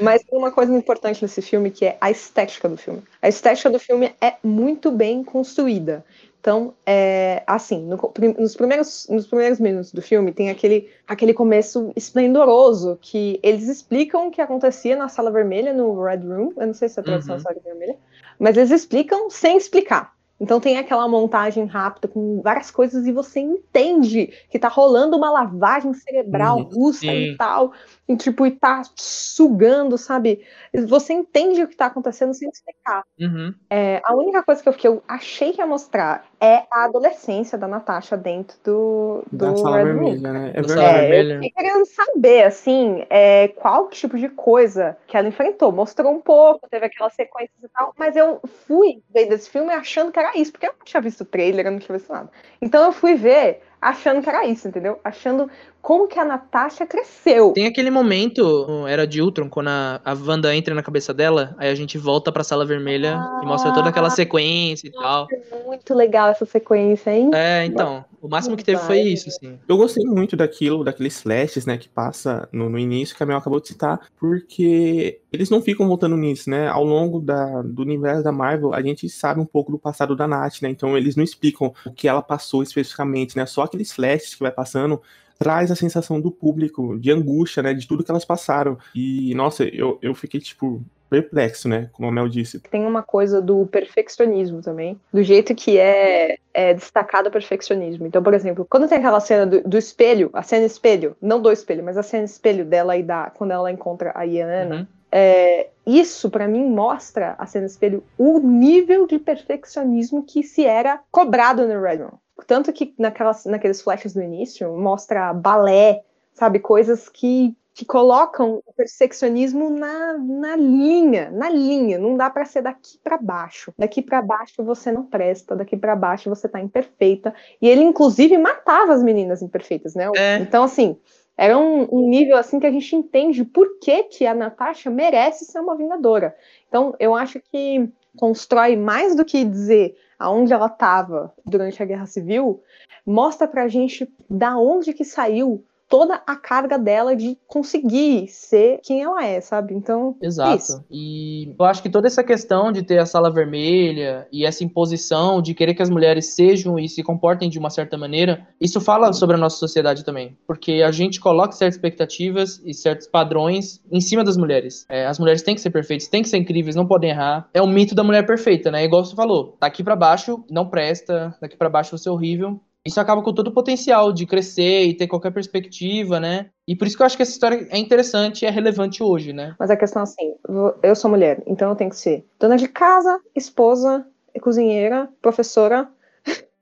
mas 0.02 0.24
tem 0.24 0.38
uma 0.38 0.52
coisa 0.52 0.76
importante 0.76 1.22
nesse 1.22 1.44
filme 1.44 1.70
que 1.70 1.86
é 1.86 1.98
a 2.02 2.10
estética 2.10 2.68
do 2.68 2.76
filme. 2.76 3.04
A 3.22 3.30
estética 3.30 3.70
do 3.70 3.78
filme 3.78 4.12
é 4.20 4.36
muito 4.44 4.92
bem 4.92 5.24
construída. 5.24 6.04
Então, 6.40 6.74
é, 6.88 7.44
assim, 7.46 7.86
no, 7.86 7.98
nos, 8.40 8.56
primeiros, 8.56 9.08
nos 9.08 9.28
primeiros 9.28 9.60
minutos 9.60 9.94
do 9.94 10.02
filme 10.02 10.32
tem 10.32 10.50
aquele, 10.50 10.90
aquele 11.08 11.36
começo 11.36 11.94
esplendoroso 11.96 12.98
que 13.00 13.40
eles 13.44 13.68
explicam 13.68 14.28
o 14.28 14.32
que 14.32 14.42
acontecia 14.42 14.96
na 14.96 15.08
Sala 15.08 15.30
Vermelha, 15.30 15.72
no 15.72 16.04
Red 16.04 16.18
Room. 16.18 16.52
Eu 16.58 16.66
não 16.66 16.74
sei 16.74 16.90
se 16.90 17.00
é 17.00 17.02
a 17.02 17.04
tradução 17.04 17.36
uhum. 17.36 17.42
Sala 17.42 17.58
Vermelha. 17.64 17.96
Mas 18.40 18.58
eles 18.58 18.72
explicam 18.72 19.30
sem 19.30 19.56
explicar. 19.56 20.16
Então 20.42 20.60
tem 20.60 20.80
aquela 20.80 21.08
montagem 21.08 21.66
rápida 21.66 22.08
com 22.08 22.42
várias 22.42 22.72
coisas 22.72 23.06
e 23.06 23.12
você 23.12 23.40
entende 23.40 24.34
que 24.50 24.58
tá 24.58 24.68
rolando 24.68 25.16
uma 25.16 25.30
lavagem 25.30 25.94
cerebral 25.94 26.58
uhum, 26.58 26.64
russa 26.64 27.02
sim. 27.02 27.34
e 27.34 27.38
tal, 27.38 27.74
e 28.12 28.18
tipo, 28.18 28.46
e 28.46 28.52
tá 28.52 28.82
sugando, 28.96 29.98
sabe? 29.98 30.46
Você 30.88 31.14
entende 31.14 31.64
o 31.64 31.68
que 31.68 31.76
tá 31.76 31.88
acontecendo 31.88 32.34
sem 32.34 32.50
explicar. 32.50 33.04
Uhum. 33.20 33.54
É, 33.70 34.02
a 34.04 34.14
única 34.16 34.44
coisa 34.44 34.62
que 34.62 34.70
eu, 34.70 34.74
que 34.74 34.88
eu 34.88 35.04
achei 35.08 35.54
que 35.54 35.60
ia 35.60 35.68
mostrar 35.68 36.26
é 36.40 36.64
a 36.72 36.86
adolescência 36.86 37.58
da 37.58 37.68
Natasha 37.68 38.18
dentro 38.18 38.58
do, 38.64 39.24
do 39.32 39.38
da 39.38 39.56
sala 39.58 39.84
vermelha, 39.84 40.34
né? 40.34 40.52
É 40.56 40.62
verdade. 40.62 41.06
É, 41.06 41.22
eu 41.22 41.36
fiquei 41.36 41.52
querendo 41.52 41.86
saber, 41.86 42.44
assim, 42.44 43.06
é, 43.10 43.48
qual 43.50 43.90
tipo 43.90 44.18
de 44.18 44.30
coisa 44.30 44.98
que 45.08 45.16
ela 45.16 45.28
enfrentou. 45.28 45.72
Mostrou 45.72 46.12
um 46.12 46.22
pouco, 46.22 46.68
teve 46.70 46.86
aquelas 46.86 47.14
sequências 47.14 47.64
e 47.64 47.70
tal, 47.70 47.94
mas 47.98 48.16
eu 48.16 48.40
fui 48.68 49.02
ver 49.14 49.28
desse 49.28 49.50
filme 49.50 49.72
achando 49.72 50.12
que 50.12 50.20
era 50.20 50.38
isso, 50.38 50.52
porque 50.52 50.68
eu 50.68 50.74
não 50.78 50.86
tinha 50.86 51.02
visto 51.02 51.22
o 51.22 51.26
trailer, 51.26 51.66
eu 51.66 51.72
não 51.72 51.80
tinha 51.80 51.98
visto 51.98 52.12
nada. 52.12 52.30
Então 52.62 52.84
eu 52.84 52.92
fui 52.92 53.16
ver 53.16 53.62
achando 53.82 54.22
que 54.22 54.30
era 54.30 54.46
isso, 54.46 54.68
entendeu? 54.68 55.00
Achando 55.04 55.50
como 55.82 56.08
que 56.08 56.20
a 56.20 56.24
Natasha 56.24 56.86
cresceu. 56.86 57.54
Tem 57.54 57.66
aquele 57.66 57.90
momento, 57.90 58.86
era 58.88 59.08
de 59.08 59.22
Ultron, 59.22 59.50
quando 59.50 59.70
a, 59.70 60.00
a 60.06 60.14
Wanda 60.14 60.56
entra 60.56 60.76
na 60.76 60.84
cabeça 60.84 61.14
dela, 61.14 61.56
aí 61.58 61.70
a 61.70 61.76
gente 61.76 61.98
volta 61.98 62.32
pra 62.32 62.44
sala 62.44 62.64
vermelha 62.64 63.18
ah, 63.18 63.42
e 63.44 63.46
mostra 63.48 63.74
toda 63.74 63.90
aquela 63.90 64.12
sequência 64.12 64.88
e 64.88 64.92
tal. 64.92 65.28
Muito 65.66 65.94
legal 65.96 66.30
essa 66.30 66.46
sequência, 66.46 67.12
hein? 67.12 67.32
É, 67.34 67.66
então. 67.66 68.06
O 68.22 68.28
máximo 68.28 68.56
que 68.56 68.64
teve 68.64 68.80
foi 68.82 69.00
isso, 69.00 69.30
assim. 69.30 69.58
Eu 69.68 69.78
gostei 69.78 70.06
muito 70.06 70.36
daquilo, 70.36 70.84
daqueles 70.84 71.20
flashes, 71.20 71.66
né, 71.66 71.76
que 71.76 71.90
passa 71.90 72.48
no, 72.52 72.70
no 72.70 72.78
início, 72.78 73.16
que 73.16 73.24
a 73.24 73.26
Mel 73.26 73.38
acabou 73.38 73.60
de 73.60 73.70
citar, 73.70 74.00
porque 74.20 75.20
eles 75.34 75.50
não 75.50 75.60
ficam 75.60 75.88
voltando 75.88 76.16
nisso, 76.16 76.48
né? 76.48 76.68
Ao 76.68 76.84
longo 76.84 77.20
da, 77.20 77.64
do 77.64 77.82
universo 77.82 78.24
da 78.24 78.32
Marvel, 78.32 78.76
a 78.76 78.82
gente 78.82 79.10
sabe 79.10 79.42
um 79.42 79.46
pouco 79.46 79.72
do 79.72 79.80
passado 79.80 80.16
da 80.16 80.28
Nath, 80.28 80.62
né? 80.62 80.70
Então 80.70 80.96
eles 80.96 81.16
não 81.16 81.24
explicam 81.24 81.74
o 81.84 81.92
que 81.92 82.08
ela 82.08 82.22
passou 82.22 82.62
especificamente, 82.62 83.36
né? 83.36 83.48
Só 83.48 83.66
aqueles 83.72 83.92
flashes 83.92 84.36
que 84.36 84.44
vai 84.44 84.52
passando 84.52 85.02
traz 85.40 85.72
a 85.72 85.76
sensação 85.76 86.22
do 86.22 86.30
público 86.30 87.00
de 87.00 87.12
angústia, 87.12 87.64
né, 87.64 87.74
de 87.74 87.88
tudo 87.88 88.04
que 88.04 88.12
elas 88.12 88.24
passaram. 88.24 88.78
E 88.94 89.34
nossa, 89.34 89.64
eu, 89.64 89.98
eu 90.00 90.14
fiquei 90.14 90.40
tipo 90.40 90.84
perplexo, 91.10 91.68
né, 91.68 91.90
como 91.92 92.08
a 92.08 92.12
Mel 92.12 92.30
disse. 92.30 92.60
Tem 92.60 92.86
uma 92.86 93.02
coisa 93.02 93.42
do 93.42 93.66
perfeccionismo 93.66 94.62
também, 94.62 95.00
do 95.12 95.24
jeito 95.24 95.56
que 95.56 95.80
é, 95.80 96.38
é 96.54 96.76
destacado 96.76 97.28
o 97.28 97.32
perfeccionismo. 97.32 98.06
Então, 98.06 98.22
por 98.22 98.36
exemplo, 98.36 98.68
quando 98.70 98.88
tem 98.88 99.00
aquela 99.00 99.20
cena 99.20 99.48
do, 99.48 99.62
do, 99.68 99.78
espelho, 99.80 100.30
a 100.32 100.44
cena 100.44 100.66
espelho, 100.66 101.18
não 101.20 101.42
do 101.42 101.52
espelho, 101.52 101.84
mas 101.84 101.98
a 101.98 102.04
cena 102.04 102.24
espelho 102.24 102.64
dela 102.64 102.96
e 102.96 103.02
da 103.02 103.32
quando 103.32 103.50
ela 103.50 103.72
encontra 103.72 104.12
a 104.14 104.24
Iana, 104.24 104.76
uhum. 104.76 104.88
é, 105.12 105.70
isso 105.86 106.30
para 106.30 106.48
mim 106.48 106.66
mostra 106.66 107.36
a 107.38 107.46
cena 107.46 107.66
espelho 107.66 108.04
o 108.18 108.40
nível 108.40 109.08
de 109.08 109.18
perfeccionismo 109.20 110.24
que 110.24 110.44
se 110.44 110.66
era 110.66 111.02
cobrado 111.12 111.68
no 111.68 111.82
Red 111.82 111.98
Room. 111.98 112.18
Tanto 112.48 112.74
que 112.74 112.94
naquelas, 112.98 113.46
naqueles 113.46 113.82
flashes 113.82 114.14
do 114.14 114.22
início 114.22 114.76
mostra 114.78 115.34
balé, 115.34 116.04
sabe? 116.34 116.60
Coisas 116.60 117.08
que 117.08 117.56
que 117.74 117.86
colocam 117.86 118.62
o 118.66 118.74
perfeccionismo 118.74 119.70
na, 119.70 120.18
na 120.18 120.56
linha, 120.56 121.32
na 121.32 121.50
linha. 121.50 121.98
Não 121.98 122.18
dá 122.18 122.30
para 122.30 122.46
ser 122.46 122.62
daqui 122.62 123.00
para 123.02 123.18
baixo. 123.18 123.74
Daqui 123.78 124.02
para 124.02 124.22
baixo 124.22 124.64
você 124.64 124.92
não 124.92 125.06
presta, 125.06 125.56
daqui 125.56 125.78
para 125.78 125.96
baixo 125.96 126.30
você 126.30 126.50
tá 126.50 126.60
imperfeita. 126.60 127.34
E 127.62 127.68
ele, 127.68 127.82
inclusive, 127.82 128.38
matava 128.38 128.94
as 128.94 129.02
meninas 129.02 129.42
imperfeitas, 129.42 129.96
né? 129.96 130.10
É. 130.16 130.38
Então, 130.40 130.64
assim, 130.64 130.98
era 131.42 131.58
um, 131.58 131.88
um, 131.92 132.08
nível 132.08 132.38
assim 132.38 132.60
que 132.60 132.68
a 132.68 132.72
gente 132.72 132.96
entende 132.96 133.44
por 133.44 133.80
que, 133.80 134.04
que 134.04 134.28
a 134.28 134.34
Natasha 134.36 134.92
merece 134.92 135.44
ser 135.44 135.60
uma 135.60 135.76
vingadora. 135.76 136.36
Então, 136.68 136.96
eu 137.00 137.16
acho 137.16 137.40
que 137.40 137.90
constrói 138.16 138.76
mais 138.76 139.16
do 139.16 139.26
que 139.26 139.44
dizer 139.44 139.98
aonde 140.20 140.54
ela 140.54 140.68
estava 140.68 141.34
durante 141.44 141.82
a 141.82 141.86
Guerra 141.88 142.06
Civil, 142.06 142.62
mostra 143.04 143.48
pra 143.48 143.68
gente 143.68 144.08
da 144.30 144.56
onde 144.56 144.94
que 144.94 145.04
saiu 145.04 145.66
toda 145.92 146.22
a 146.26 146.38
carga 146.38 146.80
dela 146.80 147.14
de 147.18 147.38
conseguir 147.46 148.26
ser 148.30 148.80
quem 148.82 149.02
ela 149.02 149.26
é, 149.26 149.42
sabe? 149.42 149.74
Então. 149.74 150.16
Exato. 150.22 150.56
Isso. 150.56 150.86
E 150.90 151.54
eu 151.60 151.66
acho 151.66 151.84
que 151.84 151.90
toda 151.90 152.08
essa 152.08 152.24
questão 152.24 152.72
de 152.72 152.82
ter 152.82 152.98
a 152.98 153.06
sala 153.06 153.30
vermelha 153.30 154.26
e 154.32 154.46
essa 154.46 154.64
imposição 154.64 155.42
de 155.42 155.54
querer 155.54 155.74
que 155.74 155.82
as 155.82 155.90
mulheres 155.90 156.34
sejam 156.34 156.80
e 156.80 156.88
se 156.88 157.04
comportem 157.04 157.50
de 157.50 157.60
uma 157.60 157.70
certa 157.70 157.98
maneira, 157.98 158.48
isso 158.60 158.80
fala 158.80 159.12
sobre 159.12 159.36
a 159.36 159.40
nossa 159.40 159.58
sociedade 159.58 160.06
também. 160.06 160.38
Porque 160.48 160.82
a 160.82 160.92
gente 160.92 161.20
coloca 161.20 161.52
certas 161.52 161.76
expectativas 161.76 162.62
e 162.66 162.74
certos 162.74 163.08
padrões 163.08 163.82
em 163.92 164.00
cima 164.00 164.24
das 164.24 164.38
mulheres. 164.38 164.86
É, 164.88 165.06
as 165.06 165.20
mulheres 165.20 165.42
têm 165.42 165.56
que 165.56 165.62
ser 165.62 165.72
perfeitas, 165.72 166.08
têm 166.08 166.22
que 166.22 166.30
ser 166.30 166.38
incríveis, 166.38 166.74
não 166.74 166.88
podem 166.88 167.10
errar. 167.10 167.50
É 167.54 167.62
o 167.62 167.68
mito 167.68 167.94
da 167.94 168.04
mulher 168.04 168.26
perfeita, 168.26 168.72
né? 168.72 168.86
Igual 168.86 169.04
você 169.04 169.14
falou. 169.14 169.58
Daqui 169.60 169.84
para 169.84 169.98
baixo 169.98 170.42
não 170.50 170.70
presta, 170.70 171.36
daqui 171.42 171.58
para 171.58 171.70
baixo 171.70 171.98
você 171.98 172.08
é 172.08 172.12
horrível 172.12 172.62
isso 172.86 173.00
acaba 173.00 173.22
com 173.22 173.34
todo 173.34 173.48
o 173.48 173.54
potencial 173.54 174.12
de 174.12 174.26
crescer 174.26 174.86
e 174.86 174.94
ter 174.96 175.08
qualquer 175.08 175.32
perspectiva, 175.32 176.20
né? 176.20 176.50
E 176.68 176.76
por 176.76 176.88
isso 176.88 176.98
que 176.98 177.04
eu 177.04 177.06
acho 177.06 177.16
que 177.16 177.22
essa 177.22 177.32
história 177.32 177.68
é 177.70 177.78
interessante 177.78 178.44
e 178.44 178.46
é 178.46 178.50
relevante 178.50 179.04
hoje, 179.04 179.34
né? 179.34 179.56
Mas 179.60 179.70
a 179.70 179.78
questão 179.78 180.02
é 180.02 180.04
assim, 180.04 180.34
eu 180.82 180.96
sou 180.96 181.10
mulher, 181.10 181.44
então 181.46 181.70
eu 181.70 181.76
tenho 181.76 181.90
que 181.90 181.96
ser 181.96 182.26
dona 182.40 182.58
de 182.58 182.68
casa, 182.68 183.20
esposa, 183.36 184.06
cozinheira, 184.42 185.10
professora, 185.22 185.90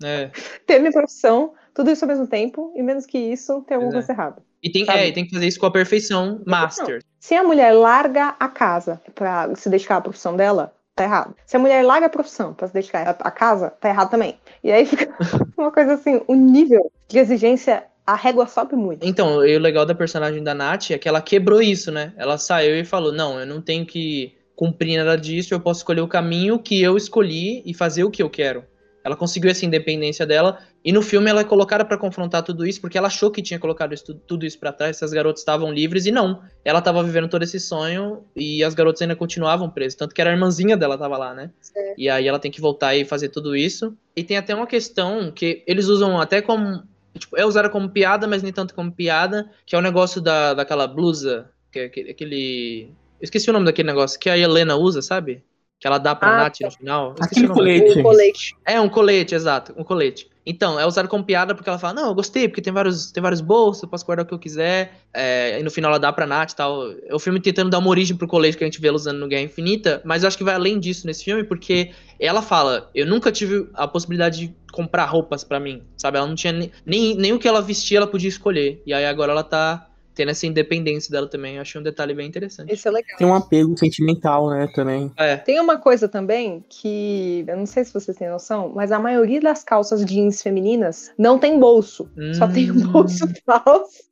é. 0.03 0.29
ter 0.67 0.79
minha 0.79 0.91
profissão, 0.91 1.53
tudo 1.73 1.89
isso 1.91 2.03
ao 2.03 2.09
mesmo 2.09 2.27
tempo, 2.27 2.73
e 2.75 2.81
menos 2.81 3.05
que 3.05 3.17
isso, 3.17 3.61
ter 3.61 3.75
alguma 3.75 3.91
é. 3.91 3.95
coisa 3.95 4.11
errada. 4.11 4.43
E 4.61 4.69
tem, 4.69 4.85
é, 4.89 5.11
tem 5.11 5.25
que 5.25 5.33
fazer 5.33 5.47
isso 5.47 5.59
com 5.59 5.67
a 5.67 5.71
perfeição 5.71 6.41
master. 6.45 6.95
Não. 6.95 7.01
Se 7.19 7.33
a 7.35 7.43
mulher 7.43 7.71
larga 7.71 8.35
a 8.37 8.47
casa 8.49 9.01
para 9.15 9.55
se 9.55 9.69
dedicar 9.69 9.97
à 9.97 10.01
profissão 10.01 10.35
dela, 10.35 10.73
tá 10.99 11.03
errado. 11.05 11.35
Se 11.45 11.55
a 11.55 11.59
mulher 11.59 11.83
larga 11.83 12.07
a 12.07 12.09
profissão 12.09 12.53
para 12.53 12.67
se 12.67 12.73
dedicar 12.73 13.15
à 13.19 13.31
casa, 13.31 13.69
tá 13.79 13.89
errado 13.89 14.09
também. 14.09 14.35
E 14.63 14.71
aí 14.71 14.85
fica 14.85 15.09
uma 15.57 15.71
coisa 15.71 15.93
assim, 15.93 16.21
o 16.27 16.35
nível 16.35 16.91
de 17.07 17.17
exigência 17.17 17.85
a 18.05 18.15
régua 18.15 18.47
sobe 18.47 18.75
muito. 18.75 19.05
Então, 19.05 19.45
e 19.45 19.55
o 19.55 19.59
legal 19.59 19.85
da 19.85 19.93
personagem 19.93 20.43
da 20.43 20.53
Nath 20.53 20.91
é 20.91 20.97
que 20.97 21.07
ela 21.07 21.21
quebrou 21.21 21.61
isso, 21.61 21.91
né? 21.91 22.11
Ela 22.17 22.37
saiu 22.37 22.75
e 22.75 22.83
falou: 22.83 23.13
não, 23.13 23.39
eu 23.39 23.45
não 23.45 23.61
tenho 23.61 23.85
que 23.85 24.35
cumprir 24.55 24.97
nada 24.97 25.15
disso, 25.15 25.53
eu 25.53 25.59
posso 25.59 25.81
escolher 25.81 26.01
o 26.01 26.07
caminho 26.07 26.59
que 26.59 26.81
eu 26.81 26.97
escolhi 26.97 27.61
e 27.65 27.73
fazer 27.73 28.03
o 28.03 28.11
que 28.11 28.21
eu 28.21 28.29
quero. 28.29 28.65
Ela 29.03 29.15
conseguiu 29.15 29.49
essa 29.49 29.65
independência 29.65 30.25
dela 30.25 30.59
e 30.83 30.91
no 30.91 31.01
filme 31.01 31.29
ela 31.29 31.41
é 31.41 31.43
colocada 31.43 31.85
para 31.85 31.97
confrontar 31.97 32.43
tudo 32.43 32.65
isso 32.65 32.81
porque 32.81 32.97
ela 32.97 33.07
achou 33.07 33.31
que 33.31 33.41
tinha 33.41 33.59
colocado 33.59 33.93
isso, 33.93 34.13
tudo 34.13 34.45
isso 34.45 34.59
para 34.59 34.73
trás, 34.73 34.97
essas 34.97 35.11
garotas 35.11 35.41
estavam 35.41 35.71
livres 35.71 36.05
e 36.05 36.11
não. 36.11 36.41
Ela 36.63 36.79
estava 36.79 37.03
vivendo 37.03 37.27
todo 37.27 37.43
esse 37.43 37.59
sonho 37.59 38.23
e 38.35 38.63
as 38.63 38.73
garotas 38.73 39.01
ainda 39.01 39.15
continuavam 39.15 39.69
presas, 39.69 39.95
tanto 39.95 40.13
que 40.13 40.21
era 40.21 40.29
a 40.29 40.33
irmãzinha 40.33 40.75
dela 40.75 40.97
tava 40.97 41.17
lá, 41.17 41.33
né? 41.33 41.51
E 41.97 42.09
aí 42.09 42.27
ela 42.27 42.39
tem 42.39 42.51
que 42.51 42.61
voltar 42.61 42.95
e 42.95 43.05
fazer 43.05 43.29
tudo 43.29 43.55
isso. 43.55 43.97
E 44.15 44.23
tem 44.23 44.37
até 44.37 44.53
uma 44.53 44.67
questão 44.67 45.31
que 45.31 45.63
eles 45.65 45.87
usam 45.87 46.19
até 46.19 46.41
como 46.41 46.83
tipo, 47.17 47.37
é 47.37 47.45
usada 47.45 47.69
como 47.69 47.89
piada, 47.89 48.27
mas 48.27 48.43
nem 48.43 48.53
tanto 48.53 48.73
como 48.73 48.91
piada, 48.91 49.49
que 49.65 49.75
é 49.75 49.79
o 49.79 49.81
negócio 49.81 50.21
da, 50.21 50.53
daquela 50.53 50.87
blusa, 50.87 51.49
que 51.71 51.79
é 51.79 51.85
aquele 51.85 52.93
eu 53.19 53.25
esqueci 53.25 53.49
o 53.49 53.53
nome 53.53 53.65
daquele 53.65 53.87
negócio 53.87 54.17
que 54.17 54.29
a 54.29 54.37
Helena 54.37 54.77
usa, 54.77 55.01
sabe? 55.01 55.43
Que 55.79 55.87
ela 55.87 55.97
dá 55.97 56.13
pra 56.13 56.29
ah, 56.29 56.43
Nath 56.43 56.59
no 56.61 56.71
final. 56.71 57.15
Aquele 57.19 57.47
colete. 57.47 57.99
Um 57.99 58.03
colete. 58.03 58.55
É, 58.65 58.81
um 58.81 58.89
colete, 58.89 59.33
exato, 59.33 59.73
um 59.77 59.83
colete. 59.83 60.29
Então, 60.45 60.79
é 60.79 60.85
usado 60.85 61.07
como 61.07 61.23
piada 61.23 61.53
porque 61.53 61.69
ela 61.69 61.77
fala, 61.77 61.93
não, 61.93 62.07
eu 62.07 62.15
gostei, 62.15 62.47
porque 62.47 62.61
tem 62.61 62.73
vários, 62.73 63.11
tem 63.11 63.21
vários 63.21 63.39
bolsos, 63.39 63.83
eu 63.83 63.89
posso 63.89 64.05
guardar 64.05 64.25
o 64.25 64.27
que 64.27 64.33
eu 64.33 64.39
quiser. 64.39 64.93
É, 65.13 65.59
e 65.59 65.63
no 65.63 65.71
final 65.71 65.91
ela 65.91 65.99
dá 65.99 66.11
pra 66.11 66.25
Nath 66.25 66.51
e 66.51 66.55
tal. 66.55 66.91
É 67.05 67.13
o 67.13 67.19
filme 67.19 67.39
tentando 67.39 67.69
dar 67.69 67.77
uma 67.77 67.89
origem 67.89 68.17
pro 68.17 68.27
colete 68.27 68.57
que 68.57 68.63
a 68.63 68.67
gente 68.67 68.81
vê 68.81 68.87
ela 68.87 68.97
usando 68.97 69.19
no 69.19 69.27
Guerra 69.27 69.43
Infinita, 69.43 70.01
mas 70.03 70.23
eu 70.23 70.27
acho 70.27 70.37
que 70.37 70.43
vai 70.43 70.55
além 70.55 70.79
disso 70.79 71.07
nesse 71.07 71.23
filme, 71.23 71.43
porque 71.43 71.91
ela 72.19 72.41
fala, 72.41 72.89
eu 72.93 73.05
nunca 73.05 73.31
tive 73.31 73.69
a 73.73 73.87
possibilidade 73.87 74.47
de 74.47 74.55
comprar 74.73 75.05
roupas 75.05 75.43
para 75.43 75.59
mim, 75.59 75.83
sabe? 75.95 76.17
Ela 76.17 76.27
não 76.27 76.35
tinha 76.35 76.51
nem, 76.51 76.71
nem, 76.85 77.15
nem 77.15 77.33
o 77.33 77.39
que 77.39 77.47
ela 77.47 77.61
vestia, 77.61 77.99
ela 77.99 78.07
podia 78.07 78.29
escolher. 78.29 78.81
E 78.85 78.93
aí 78.93 79.05
agora 79.05 79.31
ela 79.31 79.43
tá 79.43 79.88
tendo 80.19 80.31
essa 80.31 80.45
independência 80.45 81.09
dela 81.09 81.29
também. 81.29 81.55
Eu 81.55 81.61
achei 81.61 81.79
um 81.79 81.83
detalhe 81.83 82.13
bem 82.13 82.27
interessante. 82.27 82.73
Isso 82.73 82.85
é 82.89 82.91
legal. 82.91 83.17
Tem 83.17 83.25
um 83.25 83.33
apego 83.33 83.77
sentimental, 83.77 84.49
né, 84.49 84.67
também. 84.75 85.09
É. 85.15 85.37
Tem 85.37 85.57
uma 85.61 85.77
coisa 85.77 86.09
também 86.09 86.61
que, 86.67 87.45
eu 87.47 87.55
não 87.55 87.65
sei 87.65 87.85
se 87.85 87.93
vocês 87.93 88.17
têm 88.17 88.29
noção, 88.29 88.69
mas 88.75 88.91
a 88.91 88.99
maioria 88.99 89.39
das 89.39 89.63
calças 89.63 90.03
jeans 90.03 90.41
femininas 90.41 91.13
não 91.17 91.39
tem 91.39 91.57
bolso. 91.57 92.09
Hum. 92.17 92.33
Só 92.33 92.49
tem 92.49 92.69
um 92.69 92.91
bolso 92.91 93.25
falso. 93.45 94.03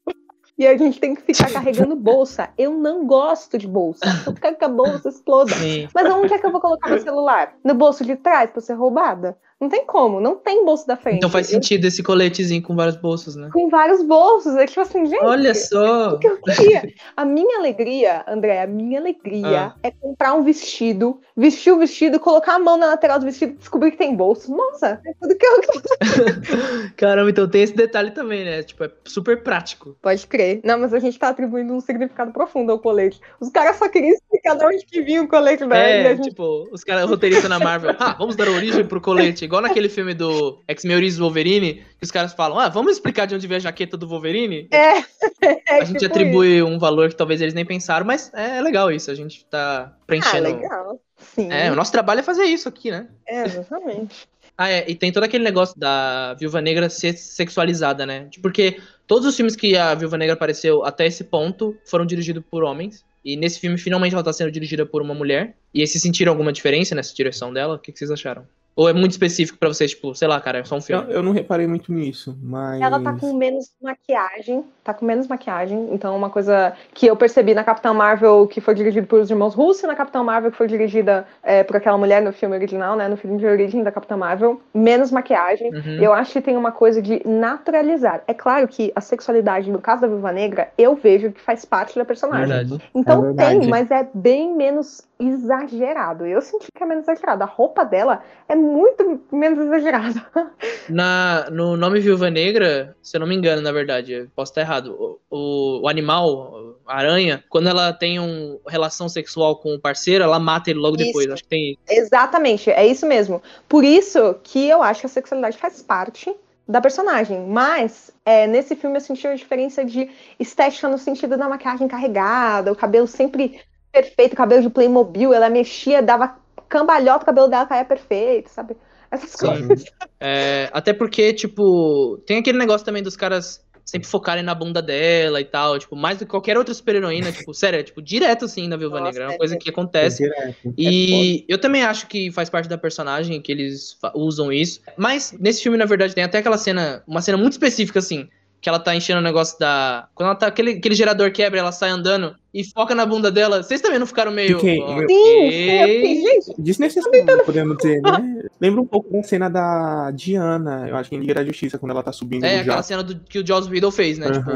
E 0.57 0.65
a 0.65 0.77
gente 0.77 0.97
tem 0.97 1.13
que 1.13 1.21
ficar 1.21 1.51
carregando 1.51 1.93
bolsa. 1.99 2.49
Eu 2.57 2.71
não 2.71 3.05
gosto 3.05 3.57
de 3.57 3.67
bolsa. 3.67 4.05
Eu 4.25 4.33
quero 4.33 4.55
que 4.55 4.63
a 4.63 4.69
bolsa 4.69 5.09
exploda. 5.09 5.53
Sim. 5.53 5.89
Mas 5.93 6.09
onde 6.09 6.33
é 6.33 6.39
que 6.39 6.45
eu 6.45 6.51
vou 6.53 6.61
colocar 6.61 6.89
meu 6.89 7.01
celular? 7.01 7.53
No 7.65 7.75
bolso 7.75 8.05
de 8.05 8.15
trás 8.15 8.49
pra 8.49 8.61
ser 8.61 8.75
roubada? 8.75 9.37
Não 9.59 9.69
tem 9.69 9.83
como, 9.87 10.21
não 10.21 10.35
tem 10.35 10.63
bolso 10.63 10.85
da 10.85 10.95
frente. 10.95 11.17
Então 11.17 11.31
faz 11.31 11.47
sentido 11.47 11.85
esse 11.85 12.03
coletezinho 12.03 12.61
com 12.61 12.75
vários 12.75 12.95
bolsos, 12.95 13.35
né? 13.35 13.49
Com 13.51 13.69
vários 13.69 14.03
bolsos. 14.03 14.55
É 14.55 14.67
tipo 14.67 14.81
assim, 14.81 15.07
gente. 15.07 15.23
Olha 15.23 15.55
só. 15.55 16.13
O 16.13 16.19
que 16.19 16.27
eu 16.27 16.39
queria? 16.39 16.93
A 17.15 17.25
minha 17.25 17.57
alegria, 17.57 18.23
André, 18.27 18.61
a 18.61 18.67
minha 18.67 18.99
alegria 18.99 19.73
ah. 19.73 19.75
é 19.81 19.89
comprar 19.89 20.35
um 20.35 20.43
vestido, 20.43 21.19
vestir 21.35 21.73
o 21.73 21.79
vestido, 21.79 22.19
colocar 22.19 22.53
a 22.53 22.59
mão 22.59 22.77
na 22.77 22.85
lateral 22.85 23.17
do 23.17 23.25
vestido 23.25 23.53
e 23.53 23.55
descobrir 23.55 23.89
que 23.89 23.97
tem 23.97 24.15
bolso. 24.15 24.55
Nossa, 24.55 25.01
é 25.03 25.13
tudo 25.19 25.35
que 25.35 25.45
eu 25.47 25.61
quero. 25.61 26.93
Caramba, 26.95 27.31
então 27.31 27.49
tem 27.49 27.63
esse 27.63 27.75
detalhe 27.75 28.11
também, 28.11 28.45
né? 28.45 28.61
Tipo, 28.61 28.83
é 28.83 28.91
super 29.05 29.41
prático. 29.41 29.97
Pode 30.03 30.27
crer. 30.27 30.61
Não, 30.63 30.77
mas 30.77 30.93
a 30.93 30.99
gente 30.99 31.17
tá 31.17 31.29
atribuindo 31.29 31.73
um 31.73 31.79
significado 31.79 32.31
profundo 32.31 32.71
ao 32.71 32.77
colete. 32.77 33.19
Os 33.39 33.49
caras 33.49 33.77
só 33.77 33.89
queriam 33.89 34.13
explicar 34.13 34.55
de 34.55 34.65
onde 34.65 34.85
que 34.85 35.01
vinha 35.01 35.23
o 35.23 35.27
colete, 35.27 35.65
né? 35.65 36.11
É, 36.11 36.15
gente... 36.15 36.29
tipo, 36.29 36.69
os 36.71 36.83
caras 36.83 37.09
roteiristas 37.09 37.49
na 37.49 37.57
Marvel. 37.57 37.95
Ah, 37.97 38.15
vamos 38.19 38.35
dar 38.35 38.47
origem 38.49 38.85
pro 38.85 39.01
colete 39.01 39.46
igual 39.47 39.61
naquele 39.61 39.89
filme 39.89 40.13
do 40.13 40.61
Ex-Meioris 40.67 41.17
Wolverine, 41.17 41.85
que 41.97 42.03
os 42.03 42.11
caras 42.11 42.33
falam, 42.33 42.59
ah, 42.59 42.69
vamos 42.69 42.91
explicar 42.91 43.25
de 43.25 43.33
onde 43.33 43.47
veio 43.47 43.57
a 43.57 43.61
jaqueta 43.61 43.97
do 43.97 44.07
Wolverine? 44.07 44.67
É. 44.71 44.99
é 45.67 45.81
a 45.81 45.85
gente 45.85 45.99
tipo 45.99 46.11
atribui 46.11 46.57
isso. 46.57 46.65
um 46.65 46.77
valor 46.77 47.09
que 47.09 47.15
talvez 47.15 47.41
eles 47.41 47.53
nem 47.53 47.65
pensaram, 47.65 48.05
mas 48.05 48.31
é 48.33 48.61
legal 48.61 48.91
isso, 48.91 49.09
a 49.09 49.15
gente 49.15 49.45
tá 49.45 49.95
preenchendo. 50.05 50.47
Ah, 50.47 50.51
legal. 50.51 51.01
Sim. 51.17 51.51
É, 51.51 51.71
o 51.71 51.75
nosso 51.75 51.91
trabalho 51.91 52.19
é 52.19 52.23
fazer 52.23 52.43
isso 52.43 52.69
aqui, 52.69 52.91
né? 52.91 53.07
É, 53.27 53.43
exatamente. 53.43 54.27
Ah, 54.59 54.71
é, 54.71 54.89
e 54.89 54.95
tem 54.95 55.11
todo 55.11 55.23
aquele 55.23 55.43
negócio 55.43 55.79
da 55.79 56.33
Viúva 56.33 56.59
Negra 56.59 56.89
ser 56.89 57.15
sexualizada, 57.15 58.07
né? 58.07 58.27
Porque 58.41 58.81
todos 59.05 59.27
os 59.27 59.35
filmes 59.35 59.55
que 59.55 59.77
a 59.77 59.93
Viúva 59.93 60.17
Negra 60.17 60.33
apareceu 60.33 60.83
até 60.83 61.05
esse 61.05 61.23
ponto 61.25 61.77
foram 61.85 62.07
dirigidos 62.07 62.43
por 62.49 62.63
homens. 62.63 63.05
E 63.23 63.35
nesse 63.35 63.59
filme, 63.59 63.77
finalmente, 63.77 64.13
ela 64.13 64.23
tá 64.23 64.33
sendo 64.33 64.51
dirigida 64.51 64.83
por 64.83 65.03
uma 65.03 65.13
mulher. 65.13 65.55
E 65.71 65.85
vocês 65.85 66.01
sentiram 66.01 66.31
alguma 66.31 66.51
diferença 66.51 66.95
nessa 66.95 67.13
direção 67.13 67.53
dela? 67.53 67.75
O 67.75 67.77
que, 67.77 67.91
que 67.91 67.99
vocês 67.99 68.09
acharam? 68.09 68.47
Ou 68.77 68.87
é 68.87 68.93
muito 68.93 69.09
específico 69.09 69.57
para 69.57 69.69
vocês, 69.69 69.89
tipo, 69.89 70.13
sei 70.13 70.27
lá, 70.27 70.39
cara, 70.39 70.59
é 70.59 70.63
só 70.63 70.75
um 70.75 70.81
filme? 70.81 71.05
Eu, 71.05 71.15
eu, 71.15 71.23
não 71.23 71.31
reparei 71.31 71.65
muito 71.65 71.91
nisso, 71.91 72.37
mas. 72.43 72.79
Ela 72.79 73.01
tá 73.01 73.11
com 73.13 73.33
menos 73.33 73.71
maquiagem. 73.81 74.63
Tá 74.83 74.93
com 74.93 75.03
menos 75.03 75.27
maquiagem. 75.27 75.89
Então, 75.91 76.15
uma 76.15 76.29
coisa 76.29 76.73
que 76.93 77.07
eu 77.07 77.15
percebi 77.15 77.55
na 77.55 77.63
Capitã 77.63 77.91
Marvel, 77.91 78.45
que 78.45 78.61
foi 78.61 78.75
dirigida 78.75 79.07
pelos 79.07 79.31
irmãos 79.31 79.55
Russo, 79.55 79.83
e 79.83 79.87
na 79.87 79.95
Capitã 79.95 80.21
Marvel, 80.21 80.51
que 80.51 80.57
foi 80.57 80.67
dirigida 80.67 81.25
é, 81.41 81.63
por 81.63 81.75
aquela 81.75 81.97
mulher 81.97 82.21
no 82.21 82.31
filme 82.31 82.55
original, 82.55 82.95
né? 82.95 83.07
No 83.07 83.17
filme 83.17 83.39
de 83.39 83.47
origem 83.47 83.81
da 83.81 83.91
Capitã 83.91 84.15
Marvel. 84.15 84.61
Menos 84.71 85.09
maquiagem. 85.09 85.73
Uhum. 85.73 85.99
Eu 85.99 86.13
acho 86.13 86.33
que 86.33 86.41
tem 86.41 86.55
uma 86.55 86.71
coisa 86.71 87.01
de 87.01 87.19
naturalizar. 87.27 88.21
É 88.27 88.33
claro 88.33 88.67
que 88.67 88.91
a 88.95 89.01
sexualidade, 89.01 89.71
no 89.71 89.79
caso 89.79 90.03
da 90.03 90.07
Viúva 90.07 90.31
Negra, 90.31 90.69
eu 90.77 90.93
vejo 90.93 91.31
que 91.31 91.41
faz 91.41 91.65
parte 91.65 91.97
da 91.97 92.05
personagem. 92.05 92.47
Verdade. 92.47 92.83
Então 92.93 93.31
é 93.31 93.33
tem, 93.33 93.67
mas 93.67 93.89
é 93.89 94.07
bem 94.13 94.55
menos 94.55 95.01
exagerado. 95.19 96.27
Eu 96.27 96.41
senti 96.41 96.67
que 96.71 96.83
é 96.83 96.85
menos 96.85 97.05
exagerado. 97.05 97.41
A 97.41 97.47
roupa 97.47 97.83
dela 97.83 98.21
é 98.47 98.55
muito 98.67 99.21
menos 99.31 99.59
exagerada. 99.59 100.25
Na, 100.89 101.49
no 101.49 101.75
nome 101.75 101.99
Viúva 101.99 102.29
Negra, 102.29 102.95
se 103.01 103.17
eu 103.17 103.19
não 103.19 103.27
me 103.27 103.35
engano, 103.35 103.61
na 103.61 103.71
verdade, 103.71 104.29
posso 104.35 104.51
estar 104.51 104.61
errado. 104.61 104.95
O, 104.99 105.19
o, 105.29 105.81
o 105.81 105.87
animal, 105.89 106.77
a 106.85 106.97
aranha, 106.97 107.43
quando 107.49 107.67
ela 107.69 107.91
tem 107.91 108.19
uma 108.19 108.59
relação 108.67 109.09
sexual 109.09 109.57
com 109.57 109.75
o 109.75 109.79
parceiro, 109.79 110.23
ela 110.23 110.39
mata 110.39 110.69
ele 110.69 110.79
logo 110.79 110.95
isso. 110.97 111.05
depois. 111.05 111.29
Acho 111.31 111.43
que 111.43 111.49
tem 111.49 111.77
Exatamente, 111.89 112.69
é 112.69 112.85
isso 112.85 113.05
mesmo. 113.05 113.41
Por 113.67 113.83
isso 113.83 114.35
que 114.43 114.67
eu 114.67 114.81
acho 114.81 115.01
que 115.01 115.07
a 115.07 115.09
sexualidade 115.09 115.57
faz 115.57 115.81
parte 115.81 116.33
da 116.67 116.81
personagem. 116.81 117.45
Mas 117.47 118.11
é, 118.25 118.45
nesse 118.45 118.75
filme 118.75 118.97
eu 118.97 119.01
senti 119.01 119.27
a 119.27 119.35
diferença 119.35 119.85
de 119.85 120.09
estética 120.39 120.87
no 120.87 120.97
sentido 120.97 121.37
da 121.37 121.47
maquiagem 121.47 121.87
carregada, 121.87 122.71
o 122.71 122.75
cabelo 122.75 123.07
sempre 123.07 123.61
perfeito, 123.91 124.35
cabelo 124.35 124.61
de 124.61 124.69
Playmobil, 124.69 125.33
ela 125.33 125.49
mexia, 125.49 126.03
dava 126.03 126.37
cambalhota, 126.67 127.23
o 127.23 127.25
cabelo 127.25 127.47
dela 127.47 127.65
caía 127.65 127.85
perfeito, 127.85 128.49
sabe? 128.49 128.75
Essas 129.09 129.31
Sim. 129.31 129.47
coisas. 129.47 129.85
É, 130.19 130.69
até 130.73 130.93
porque, 130.93 131.33
tipo, 131.33 132.17
tem 132.25 132.39
aquele 132.39 132.57
negócio 132.57 132.85
também 132.85 133.01
dos 133.01 133.15
caras 133.15 133.65
sempre 133.87 134.05
focarem 134.05 134.43
na 134.43 134.53
bunda 134.53 134.81
dela 134.81 135.39
e 135.39 135.45
tal, 135.45 135.79
tipo, 135.79 135.95
mais 135.95 136.17
do 136.17 136.25
que 136.25 136.31
qualquer 136.31 136.57
outra 136.57 136.73
super-heroína, 136.73 137.31
tipo, 137.31 137.53
sério, 137.53 137.79
é, 137.79 137.83
tipo, 137.83 138.01
direto 138.01 138.43
assim 138.43 138.67
na 138.67 138.75
Viúva 138.75 138.99
Negra, 138.99 139.23
é 139.23 139.27
uma 139.29 139.37
coisa 139.37 139.55
que 139.55 139.69
acontece. 139.69 140.25
É 140.25 140.53
e 140.77 141.45
eu 141.47 141.57
também 141.57 141.83
acho 141.83 142.05
que 142.07 142.29
faz 142.29 142.49
parte 142.49 142.67
da 142.67 142.77
personagem 142.77 143.41
que 143.41 143.49
eles 143.49 143.97
usam 144.13 144.51
isso. 144.51 144.81
Mas 144.97 145.33
nesse 145.39 145.63
filme, 145.63 145.77
na 145.77 145.85
verdade, 145.85 146.13
tem 146.13 146.23
até 146.23 146.39
aquela 146.39 146.57
cena, 146.57 147.01
uma 147.07 147.21
cena 147.21 147.37
muito 147.37 147.53
específica 147.53 147.99
assim, 147.99 148.27
que 148.59 148.67
ela 148.67 148.79
tá 148.79 148.95
enchendo 148.95 149.19
o 149.19 149.23
negócio 149.23 149.57
da. 149.59 150.07
Quando 150.15 150.27
ela 150.27 150.35
tá. 150.35 150.47
Aquele, 150.47 150.71
aquele 150.71 150.95
gerador 150.95 151.31
quebra, 151.31 151.59
ela 151.59 151.71
sai 151.71 151.89
andando 151.89 152.35
e 152.53 152.63
foca 152.63 152.95
na 152.95 153.05
bunda 153.05 153.31
dela. 153.31 153.61
Vocês 153.61 153.81
também 153.81 153.99
não 153.99 154.07
ficaram 154.07 154.31
meio. 154.31 154.59
Fiquei. 154.59 154.81
Okay. 154.81 156.01
Sim, 156.01 156.21
gente. 156.21 156.61
Desnecessário, 156.61 157.45
podemos 157.45 157.77
dizer, 157.77 158.01
né? 158.01 158.43
Lembra 158.59 158.81
um 158.81 158.87
pouco 158.87 159.11
da 159.11 159.21
cena 159.23 159.49
da 159.49 160.11
Diana, 160.11 160.87
eu 160.89 160.95
acho 160.95 161.09
que 161.09 161.15
em 161.15 161.19
Liga 161.19 161.35
da 161.35 161.45
Justiça, 161.45 161.77
quando 161.77 161.91
ela 161.91 162.03
tá 162.03 162.11
subindo. 162.11 162.43
É, 162.45 162.61
aquela 162.61 162.83
cena 162.83 163.03
do, 163.03 163.19
que 163.19 163.39
o 163.39 163.45
Joss 163.45 163.69
Whedon 163.69 163.91
fez, 163.91 164.17
né? 164.17 164.27
Uhum. 164.27 164.33
Tipo, 164.33 164.51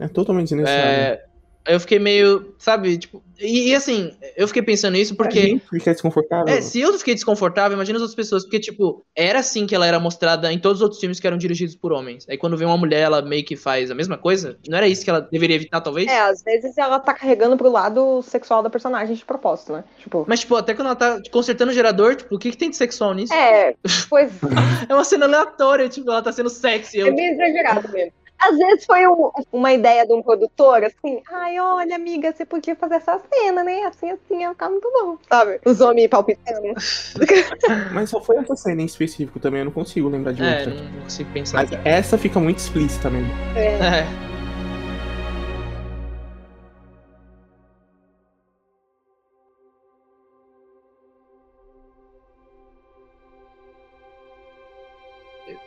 é 0.00 0.08
totalmente 0.08 0.48
desnecessário. 0.48 0.90
É, 0.90 1.24
eu 1.66 1.80
fiquei 1.80 1.98
meio, 1.98 2.54
sabe, 2.58 2.98
tipo. 2.98 3.22
E, 3.40 3.70
e, 3.70 3.74
assim, 3.74 4.12
eu 4.36 4.46
fiquei 4.46 4.62
pensando 4.62 4.92
nisso 4.92 5.16
porque. 5.16 5.38
A 5.38 5.42
gente 5.42 5.68
fica 5.68 5.92
desconfortável. 5.92 6.54
É, 6.54 6.60
se 6.60 6.80
eu 6.80 6.96
fiquei 6.98 7.14
desconfortável, 7.14 7.74
imagina 7.74 7.96
as 7.96 8.02
outras 8.02 8.14
pessoas. 8.14 8.44
Porque, 8.44 8.60
tipo, 8.60 9.04
era 9.16 9.38
assim 9.38 9.66
que 9.66 9.74
ela 9.74 9.86
era 9.86 9.98
mostrada 9.98 10.52
em 10.52 10.58
todos 10.58 10.78
os 10.78 10.82
outros 10.82 11.00
filmes 11.00 11.18
que 11.18 11.26
eram 11.26 11.38
dirigidos 11.38 11.74
por 11.74 11.92
homens. 11.92 12.26
Aí 12.28 12.36
quando 12.36 12.56
vem 12.56 12.66
uma 12.66 12.76
mulher, 12.76 13.00
ela 13.00 13.22
meio 13.22 13.44
que 13.44 13.56
faz 13.56 13.90
a 13.90 13.94
mesma 13.94 14.18
coisa. 14.18 14.58
Não 14.68 14.76
era 14.76 14.86
isso 14.86 15.02
que 15.02 15.10
ela 15.10 15.20
deveria 15.20 15.56
evitar, 15.56 15.80
talvez? 15.80 16.06
É, 16.06 16.20
às 16.20 16.42
vezes 16.42 16.76
ela 16.76 17.00
tá 17.00 17.14
carregando 17.14 17.56
pro 17.56 17.70
lado 17.70 18.22
sexual 18.22 18.62
da 18.62 18.70
personagem 18.70 19.16
de 19.16 19.24
propósito, 19.24 19.72
né? 19.72 19.84
Tipo. 19.98 20.24
Mas, 20.28 20.40
tipo, 20.40 20.54
até 20.56 20.74
quando 20.74 20.88
ela 20.88 20.96
tá 20.96 21.18
consertando 21.30 21.72
o 21.72 21.74
gerador, 21.74 22.14
tipo, 22.16 22.34
o 22.34 22.38
que, 22.38 22.50
que 22.50 22.56
tem 22.56 22.70
de 22.70 22.76
sexual 22.76 23.14
nisso? 23.14 23.32
É, 23.32 23.74
pois. 24.08 24.30
é 24.88 24.94
uma 24.94 25.04
cena 25.04 25.24
aleatória, 25.24 25.88
tipo, 25.88 26.10
ela 26.10 26.22
tá 26.22 26.30
sendo 26.30 26.50
sexy. 26.50 27.00
É 27.00 27.10
meio 27.10 27.32
exagerado 27.32 27.90
mesmo. 27.90 28.23
Às 28.38 28.58
vezes 28.58 28.84
foi 28.84 29.06
um, 29.06 29.30
uma 29.52 29.72
ideia 29.72 30.06
de 30.06 30.12
um 30.12 30.22
produtor, 30.22 30.84
assim, 30.84 31.22
ai, 31.32 31.58
olha, 31.58 31.96
amiga, 31.96 32.32
você 32.32 32.44
podia 32.44 32.76
fazer 32.76 32.96
essa 32.96 33.20
cena, 33.32 33.64
né? 33.64 33.84
Assim, 33.84 34.10
assim, 34.10 34.40
ia 34.40 34.50
ficar 34.50 34.68
muito 34.68 34.90
bom, 34.92 35.16
sabe? 35.28 35.60
Os 35.64 35.80
homens 35.80 36.08
palpitando. 36.08 36.74
Mas 37.92 38.10
só 38.10 38.20
foi 38.20 38.36
essa 38.36 38.56
cena 38.56 38.82
em 38.82 38.86
específico 38.86 39.38
também, 39.38 39.60
eu 39.60 39.66
não 39.66 39.72
consigo 39.72 40.08
lembrar 40.08 40.32
de 40.32 40.42
é, 40.42 40.58
outra. 40.58 40.74
não 40.74 41.02
consigo 41.02 41.30
pensar. 41.32 41.58
Mas 41.58 41.70
essa 41.84 42.18
fica 42.18 42.38
muito 42.38 42.58
explícita 42.58 43.08
mesmo. 43.08 43.30
É. 43.56 44.00
é. 44.00 44.24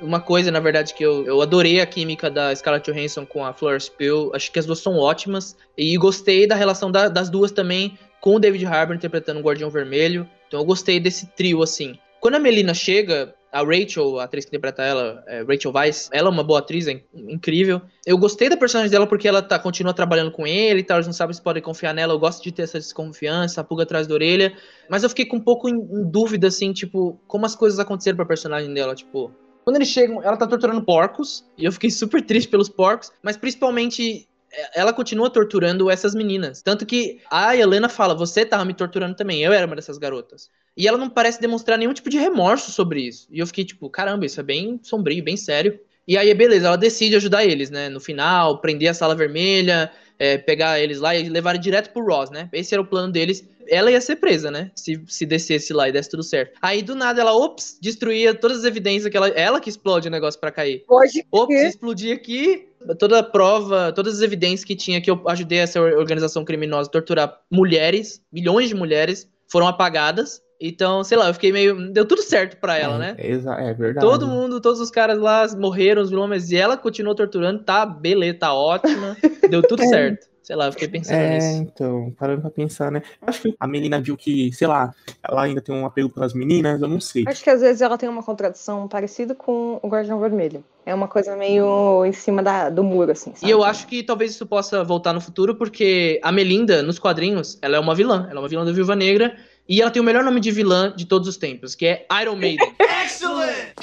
uma 0.02 0.20
coisa, 0.20 0.52
na 0.52 0.60
verdade, 0.60 0.94
que 0.94 1.04
eu, 1.04 1.26
eu 1.26 1.42
adorei 1.42 1.80
a 1.80 1.86
química 1.86 2.30
da 2.30 2.56
Scarlett 2.56 2.92
Johansson 2.92 3.26
com 3.26 3.44
a 3.44 3.54
Florence 3.54 3.90
Pugh. 3.90 4.32
Acho 4.34 4.52
que 4.52 4.60
as 4.60 4.66
duas 4.66 4.80
são 4.80 4.98
ótimas. 4.98 5.56
E 5.78 5.98
gostei 5.98 6.48
da 6.48 6.56
relação 6.56 6.92
da, 6.92 7.08
das 7.08 7.30
duas 7.30 7.52
também 7.52 7.98
com 8.22 8.36
o 8.36 8.40
David 8.40 8.66
Harbour 8.66 8.96
interpretando 8.96 9.40
o 9.40 9.44
Guardião 9.44 9.70
Vermelho. 9.70 10.28
Então 10.48 10.60
eu 10.60 10.66
gostei 10.66 11.00
desse 11.00 11.28
trio, 11.28 11.62
assim. 11.62 11.98
Quando 12.20 12.36
a 12.36 12.40
Melina 12.40 12.74
chega, 12.74 13.34
a 13.52 13.64
Rachel, 13.64 14.20
a 14.20 14.26
atriz 14.26 14.46
que 14.46 14.50
interpreta 14.50 14.84
ela, 14.84 15.24
é 15.28 15.42
Rachel 15.44 15.72
Weisz, 15.74 16.10
ela 16.12 16.28
é 16.28 16.32
uma 16.32 16.44
boa 16.44 16.60
atriz, 16.60 16.88
é 16.88 17.02
incrível. 17.14 17.82
Eu 18.06 18.18
gostei 18.18 18.50
da 18.50 18.58
personagem 18.58 18.92
dela 18.92 19.08
porque 19.08 19.28
ela 19.28 19.42
tá, 19.42 19.58
continua 19.58 19.94
trabalhando 19.94 20.32
com 20.32 20.46
ele 20.46 20.82
e 20.82 20.84
tal, 20.84 20.98
eles 20.98 21.08
não 21.08 21.14
sabem 21.14 21.34
se 21.34 21.42
podem 21.42 21.62
confiar 21.62 21.94
nela. 21.94 22.14
Eu 22.14 22.20
gosto 22.20 22.44
de 22.44 22.52
ter 22.52 22.64
essa 22.64 22.80
desconfiança, 22.80 23.62
a 23.62 23.64
pulga 23.64 23.84
atrás 23.84 24.08
da 24.08 24.14
orelha. 24.14 24.54
Mas 24.90 25.04
eu 25.04 25.10
fiquei 25.10 25.26
com 25.26 25.38
um 25.38 25.42
pouco 25.42 25.70
em, 25.70 25.76
em 25.76 26.04
dúvida, 26.10 26.48
assim, 26.48 26.74
tipo, 26.74 27.20
como 27.28 27.46
as 27.46 27.56
coisas 27.56 27.80
aconteceram 27.80 28.18
pra 28.18 28.26
personagem 28.26 28.74
dela, 28.74 28.96
tipo 28.96 29.32
quando 29.68 29.76
eles 29.76 29.90
chegam, 29.90 30.24
ela 30.24 30.38
tá 30.38 30.48
torturando 30.48 30.82
porcos, 30.82 31.44
e 31.58 31.66
eu 31.66 31.74
fiquei 31.74 31.92
super 31.92 32.22
triste 32.22 32.48
pelos 32.48 32.70
porcos, 32.70 33.12
mas 33.22 33.36
principalmente 33.36 34.26
é, 34.50 34.80
ela 34.80 34.94
continua 34.94 35.30
torturando 35.30 35.92
essas 35.92 36.16
meninas. 36.16 36.62
Tanto 36.62 36.86
que 36.86 37.20
a 37.30 37.54
Helena 37.54 37.90
fala: 37.90 38.16
Você 38.16 38.46
tava 38.46 38.64
me 38.64 38.74
torturando 38.74 39.14
também, 39.14 39.44
eu 39.44 39.52
era 39.52 39.68
uma 39.68 39.76
dessas 39.76 39.98
garotas. 39.98 40.50
E 40.78 40.88
ela 40.88 40.98
não 40.98 41.10
parece 41.10 41.42
demonstrar 41.42 41.78
nenhum 41.78 41.92
tipo 41.92 42.10
de 42.10 42.18
remorso 42.18 42.72
sobre 42.72 43.02
isso. 43.02 43.28
E 43.30 43.40
eu 43.40 43.46
fiquei 43.46 43.66
tipo: 43.66 43.90
Caramba, 43.90 44.26
isso 44.26 44.40
é 44.40 44.44
bem 44.44 44.80
sombrio, 44.82 45.22
bem 45.22 45.36
sério. 45.36 45.78
E 46.08 46.18
aí, 46.18 46.34
beleza, 46.34 46.68
ela 46.68 46.78
decide 46.78 47.18
ajudar 47.18 47.44
eles, 47.44 47.70
né? 47.70 47.90
No 47.90 48.00
final, 48.00 48.62
prender 48.62 48.90
a 48.90 48.94
sala 48.94 49.16
vermelha, 49.16 49.92
é, 50.20 50.38
pegar 50.38 50.80
eles 50.80 51.00
lá 51.00 51.16
e 51.16 51.30
levar 51.30 51.58
direto 51.58 51.92
pro 51.92 52.06
Ross, 52.06 52.30
né? 52.30 52.50
Esse 52.54 52.74
era 52.74 52.82
o 52.82 52.86
plano 52.86 53.12
deles 53.12 53.46
ela 53.70 53.92
ia 53.92 54.02
ser 54.02 54.16
presa, 54.16 54.50
né? 54.50 54.72
Se, 54.76 55.02
se 55.08 55.26
descesse 55.26 55.74
lá 55.74 55.90
e 55.90 55.92
desse 55.92 56.10
tudo 56.10 56.24
certo. 56.24 56.58
Aí 56.62 56.82
do 56.82 56.96
nada 56.96 57.22
ela, 57.22 57.36
ops, 57.36 57.78
destruía 57.82 58.34
todas 58.34 58.60
as 58.60 58.64
evidências 58.66 59.10
que 59.10 59.18
ela. 59.18 59.30
Ela 59.30 59.60
que 59.60 59.70
explode 59.70 60.08
o 60.08 60.12
negócio 60.12 60.40
para 60.40 60.52
cair. 60.52 60.84
Pode 60.88 61.26
ops, 61.32 61.56
explodir 61.56 62.16
aqui. 62.16 62.68
Toda 63.00 63.20
a 63.20 63.24
prova, 63.24 63.92
todas 63.92 64.16
as 64.16 64.22
evidências 64.22 64.64
que 64.64 64.76
tinha 64.76 65.02
que 65.02 65.10
eu 65.10 65.22
ajudei 65.28 65.60
essa 65.60 65.82
organização 65.82 66.46
criminosa 66.46 66.88
a 66.88 66.92
torturar 66.92 67.42
mulheres, 67.52 68.22
milhões 68.32 68.70
de 68.70 68.76
mulheres, 68.76 69.28
foram 69.48 69.68
apagadas. 69.68 70.42
Então, 70.60 71.04
sei 71.04 71.18
lá, 71.18 71.28
eu 71.28 71.34
fiquei 71.34 71.52
meio. 71.52 71.92
Deu 71.92 72.06
tudo 72.06 72.22
certo 72.22 72.58
para 72.58 72.78
ela, 72.78 72.96
é, 72.96 73.00
né? 73.00 73.16
É, 73.18 73.70
é, 73.70 73.74
verdade. 73.74 74.06
Todo 74.06 74.28
mundo, 74.28 74.60
todos 74.60 74.80
os 74.80 74.90
caras 74.90 75.20
lá 75.20 75.48
morreram, 75.56 76.02
os 76.02 76.10
vilões, 76.10 76.52
e 76.52 76.58
ela 76.58 76.76
continuou 76.76 77.14
torturando, 77.14 77.64
tá, 77.64 77.86
beleza, 77.86 78.40
tá 78.40 78.54
ótima. 78.54 79.16
deu 79.50 79.62
tudo 79.62 79.84
é. 79.84 79.88
certo. 79.88 80.28
Sei 80.48 80.56
lá, 80.56 80.68
eu 80.68 80.72
fiquei 80.72 80.88
pensando 80.88 81.18
é, 81.18 81.34
nisso. 81.34 81.48
É, 81.48 81.58
então, 81.58 82.16
parando 82.18 82.40
pra 82.40 82.50
pensar, 82.50 82.90
né? 82.90 83.04
Acho 83.22 83.42
que 83.42 83.56
a 83.60 83.68
Melina 83.68 84.00
viu 84.00 84.16
que, 84.16 84.50
sei 84.54 84.66
lá, 84.66 84.96
ela 85.22 85.44
ainda 85.44 85.60
tem 85.60 85.76
um 85.76 85.86
apego 85.86 86.10
pelas 86.10 86.34
meninas, 86.34 86.82
eu 86.82 86.88
não 86.88 87.02
sei. 87.02 87.26
Acho 87.28 87.44
que 87.44 87.50
às 87.50 87.60
vezes 87.60 87.82
ela 87.82 87.98
tem 87.98 88.08
uma 88.08 88.24
contradição 88.24 88.88
parecida 88.88 89.36
com 89.36 89.78
o 89.84 89.90
Guardião 89.90 90.22
Vermelho. 90.22 90.64
É 90.86 90.96
uma 90.96 91.10
coisa 91.10 91.36
meio 91.36 92.06
em 92.06 92.14
cima 92.14 92.42
da, 92.42 92.70
do 92.70 92.82
muro, 92.82 93.12
assim. 93.12 93.34
Sabe? 93.36 93.46
E 93.46 93.50
eu 93.50 93.62
acho 93.62 93.88
que 93.88 94.02
talvez 94.02 94.32
isso 94.32 94.46
possa 94.46 94.86
voltar 94.86 95.12
no 95.12 95.20
futuro, 95.20 95.54
porque 95.54 96.18
a 96.24 96.32
Melinda, 96.32 96.82
nos 96.82 96.98
quadrinhos, 96.98 97.60
ela 97.62 97.76
é 97.76 97.80
uma 97.82 97.94
vilã. 97.94 98.26
Ela 98.30 98.40
é 98.40 98.42
uma 98.42 98.48
vilã 98.48 98.64
da 98.64 98.72
Viúva 98.72 98.96
Negra. 98.96 99.36
E 99.70 99.82
ela 99.82 99.92
tem 99.92 100.02
o 100.02 100.06
melhor 100.06 100.24
nome 100.24 100.40
de 100.40 100.50
vilã 100.50 100.94
de 100.96 101.06
todos 101.06 101.28
os 101.28 101.36
tempos, 101.36 101.76
que 101.76 101.86
é 101.86 102.08
Iron 102.22 102.36
Maiden. 102.36 102.74
Excellent! 103.04 103.74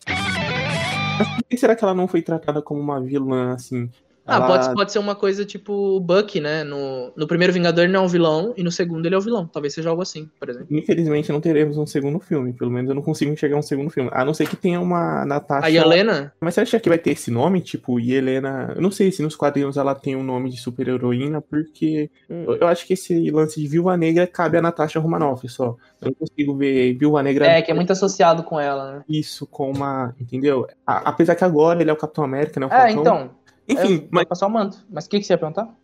Mas 1.19 1.29
por 1.29 1.45
que 1.49 1.57
será 1.57 1.77
que 1.77 1.85
ela 1.85 1.95
não 1.95 2.09
foi 2.09 2.23
tratada 2.23 2.63
como 2.63 2.81
uma 2.81 3.01
vilã, 3.01 3.53
assim? 3.53 3.91
Ah, 4.27 4.37
ela... 4.37 4.47
pode, 4.47 4.75
pode 4.75 4.93
ser 4.93 4.99
uma 4.99 5.15
coisa 5.15 5.45
tipo 5.45 5.73
o 5.73 6.01
Buck, 6.01 6.41
né? 6.41 6.65
No, 6.65 7.13
no 7.15 7.27
primeiro 7.27 7.53
Vingador 7.53 7.85
ele 7.85 7.93
não 7.93 8.03
é 8.03 8.05
um 8.05 8.09
vilão, 8.09 8.55
e 8.57 8.63
no 8.63 8.71
segundo 8.73 9.05
ele 9.05 9.15
é 9.15 9.19
o 9.19 9.21
vilão. 9.21 9.47
Talvez 9.47 9.75
seja 9.75 9.91
algo 9.91 10.03
assim, 10.03 10.31
por 10.39 10.49
exemplo. 10.49 10.67
Infelizmente 10.71 11.31
não 11.31 11.41
teremos 11.41 11.77
um 11.77 11.87
segundo 11.87 12.19
filme. 12.19 12.53
Pelo 12.53 12.71
menos 12.71 12.89
eu 12.89 12.95
não 12.95 13.03
consigo 13.03 13.31
enxergar 13.31 13.57
um 13.57 13.63
segundo 13.63 13.91
filme. 13.91 14.11
A 14.13 14.25
não 14.25 14.33
ser 14.33 14.49
que 14.49 14.57
tenha 14.57 14.81
uma 14.81 15.25
Natasha. 15.27 15.67
A 15.67 15.71
Helena? 15.71 16.33
Mas 16.41 16.55
você 16.55 16.63
acha 16.63 16.81
que 16.81 16.89
vai 16.89 16.99
ter 16.99 17.11
esse 17.11 17.31
nome? 17.31 17.61
Tipo, 17.61 18.01
Helena. 18.01 18.73
Eu 18.75 18.81
não 18.81 18.91
sei 18.91 19.13
se 19.13 19.23
nos 19.23 19.37
quadrinhos 19.37 19.77
ela 19.77 19.95
tem 19.95 20.17
um 20.17 20.23
nome 20.23 20.51
de 20.51 20.57
super-heroína, 20.57 21.43
porque 21.43 22.11
hum. 22.31 22.45
eu, 22.47 22.57
eu, 22.57 22.67
acho 22.67 22.87
que 22.87 22.95
esse 22.95 23.31
lance 23.31 23.61
de 23.61 23.69
Viúva 23.69 23.97
Negra 23.97 24.27
cabe 24.27 24.57
a 24.57 24.63
Natasha 24.63 24.99
Romanoff 24.99 25.47
só. 25.49 25.77
Eu 26.01 26.09
não 26.09 26.15
consigo 26.15 26.57
ver 26.57 26.95
Viúva 26.95 27.23
Negra. 27.23 27.47
É, 27.47 27.63
que 27.63 27.71
é 27.71 27.75
muito 27.75 27.93
associado 27.93 28.43
com 28.43 28.59
ela, 28.59 28.93
né? 28.93 29.05
Isso, 29.09 29.47
com 29.47 29.71
uma. 29.71 30.15
Entendeu? 30.19 30.67
A, 30.87 31.11
apesar 31.11 31.35
que 31.35 31.45
agora 31.45 31.83
ele 31.83 31.91
é 31.91 31.93
o 31.93 31.99
Capitão 31.99 32.25
América, 32.25 32.59
né? 32.59 32.67
O 32.67 32.73
é, 32.73 32.93
Falcão. 32.93 33.01
então. 33.01 33.44
Enfim, 33.69 34.09
mas. 34.11 34.25
Passar 34.25 34.47
o 34.47 34.51
manto. 34.51 34.85
Mas 34.91 35.07
o 35.07 35.11
que, 35.11 35.19
que 35.19 35.25
você 35.25 35.33
ia 35.33 35.39
perguntar? 35.39 35.75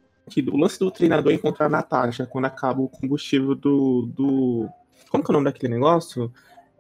O 0.53 0.57
lance 0.57 0.79
do 0.79 0.91
treinador 0.91 1.33
encontrar 1.33 1.67
a 1.67 1.71
Natasha 1.71 2.27
quando 2.27 2.45
acaba 2.45 2.81
o 2.81 2.89
combustível 2.89 3.55
do. 3.55 4.09
do... 4.15 4.69
Como 5.09 5.25
que 5.25 5.31
é 5.31 5.33
o 5.33 5.35
nome 5.35 5.47
daquele 5.47 5.73
negócio? 5.73 6.33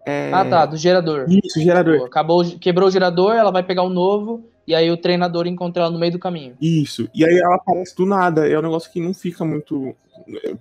É... 0.07 0.31
Ah, 0.33 0.45
tá, 0.45 0.67
do 0.67 0.77
gerador. 0.77 1.27
Isso, 1.29 1.61
gerador. 1.61 2.07
Acabou, 2.07 2.45
quebrou 2.59 2.89
o 2.89 2.91
gerador, 2.91 3.35
ela 3.35 3.51
vai 3.51 3.63
pegar 3.63 3.83
o 3.83 3.87
um 3.87 3.91
novo, 3.91 4.45
e 4.67 4.75
aí 4.75 4.91
o 4.91 4.97
treinador 4.97 5.47
encontra 5.47 5.83
ela 5.83 5.91
no 5.91 5.99
meio 5.99 6.13
do 6.13 6.19
caminho. 6.19 6.57
Isso, 6.61 7.09
e 7.15 7.25
aí 7.25 7.39
ela 7.39 7.57
aparece 7.57 7.97
do 7.97 8.07
nada. 8.07 8.49
É 8.49 8.59
um 8.59 8.63
negócio 8.63 8.91
que 8.91 9.01
não 9.01 9.13
fica 9.13 9.45
muito. 9.45 9.95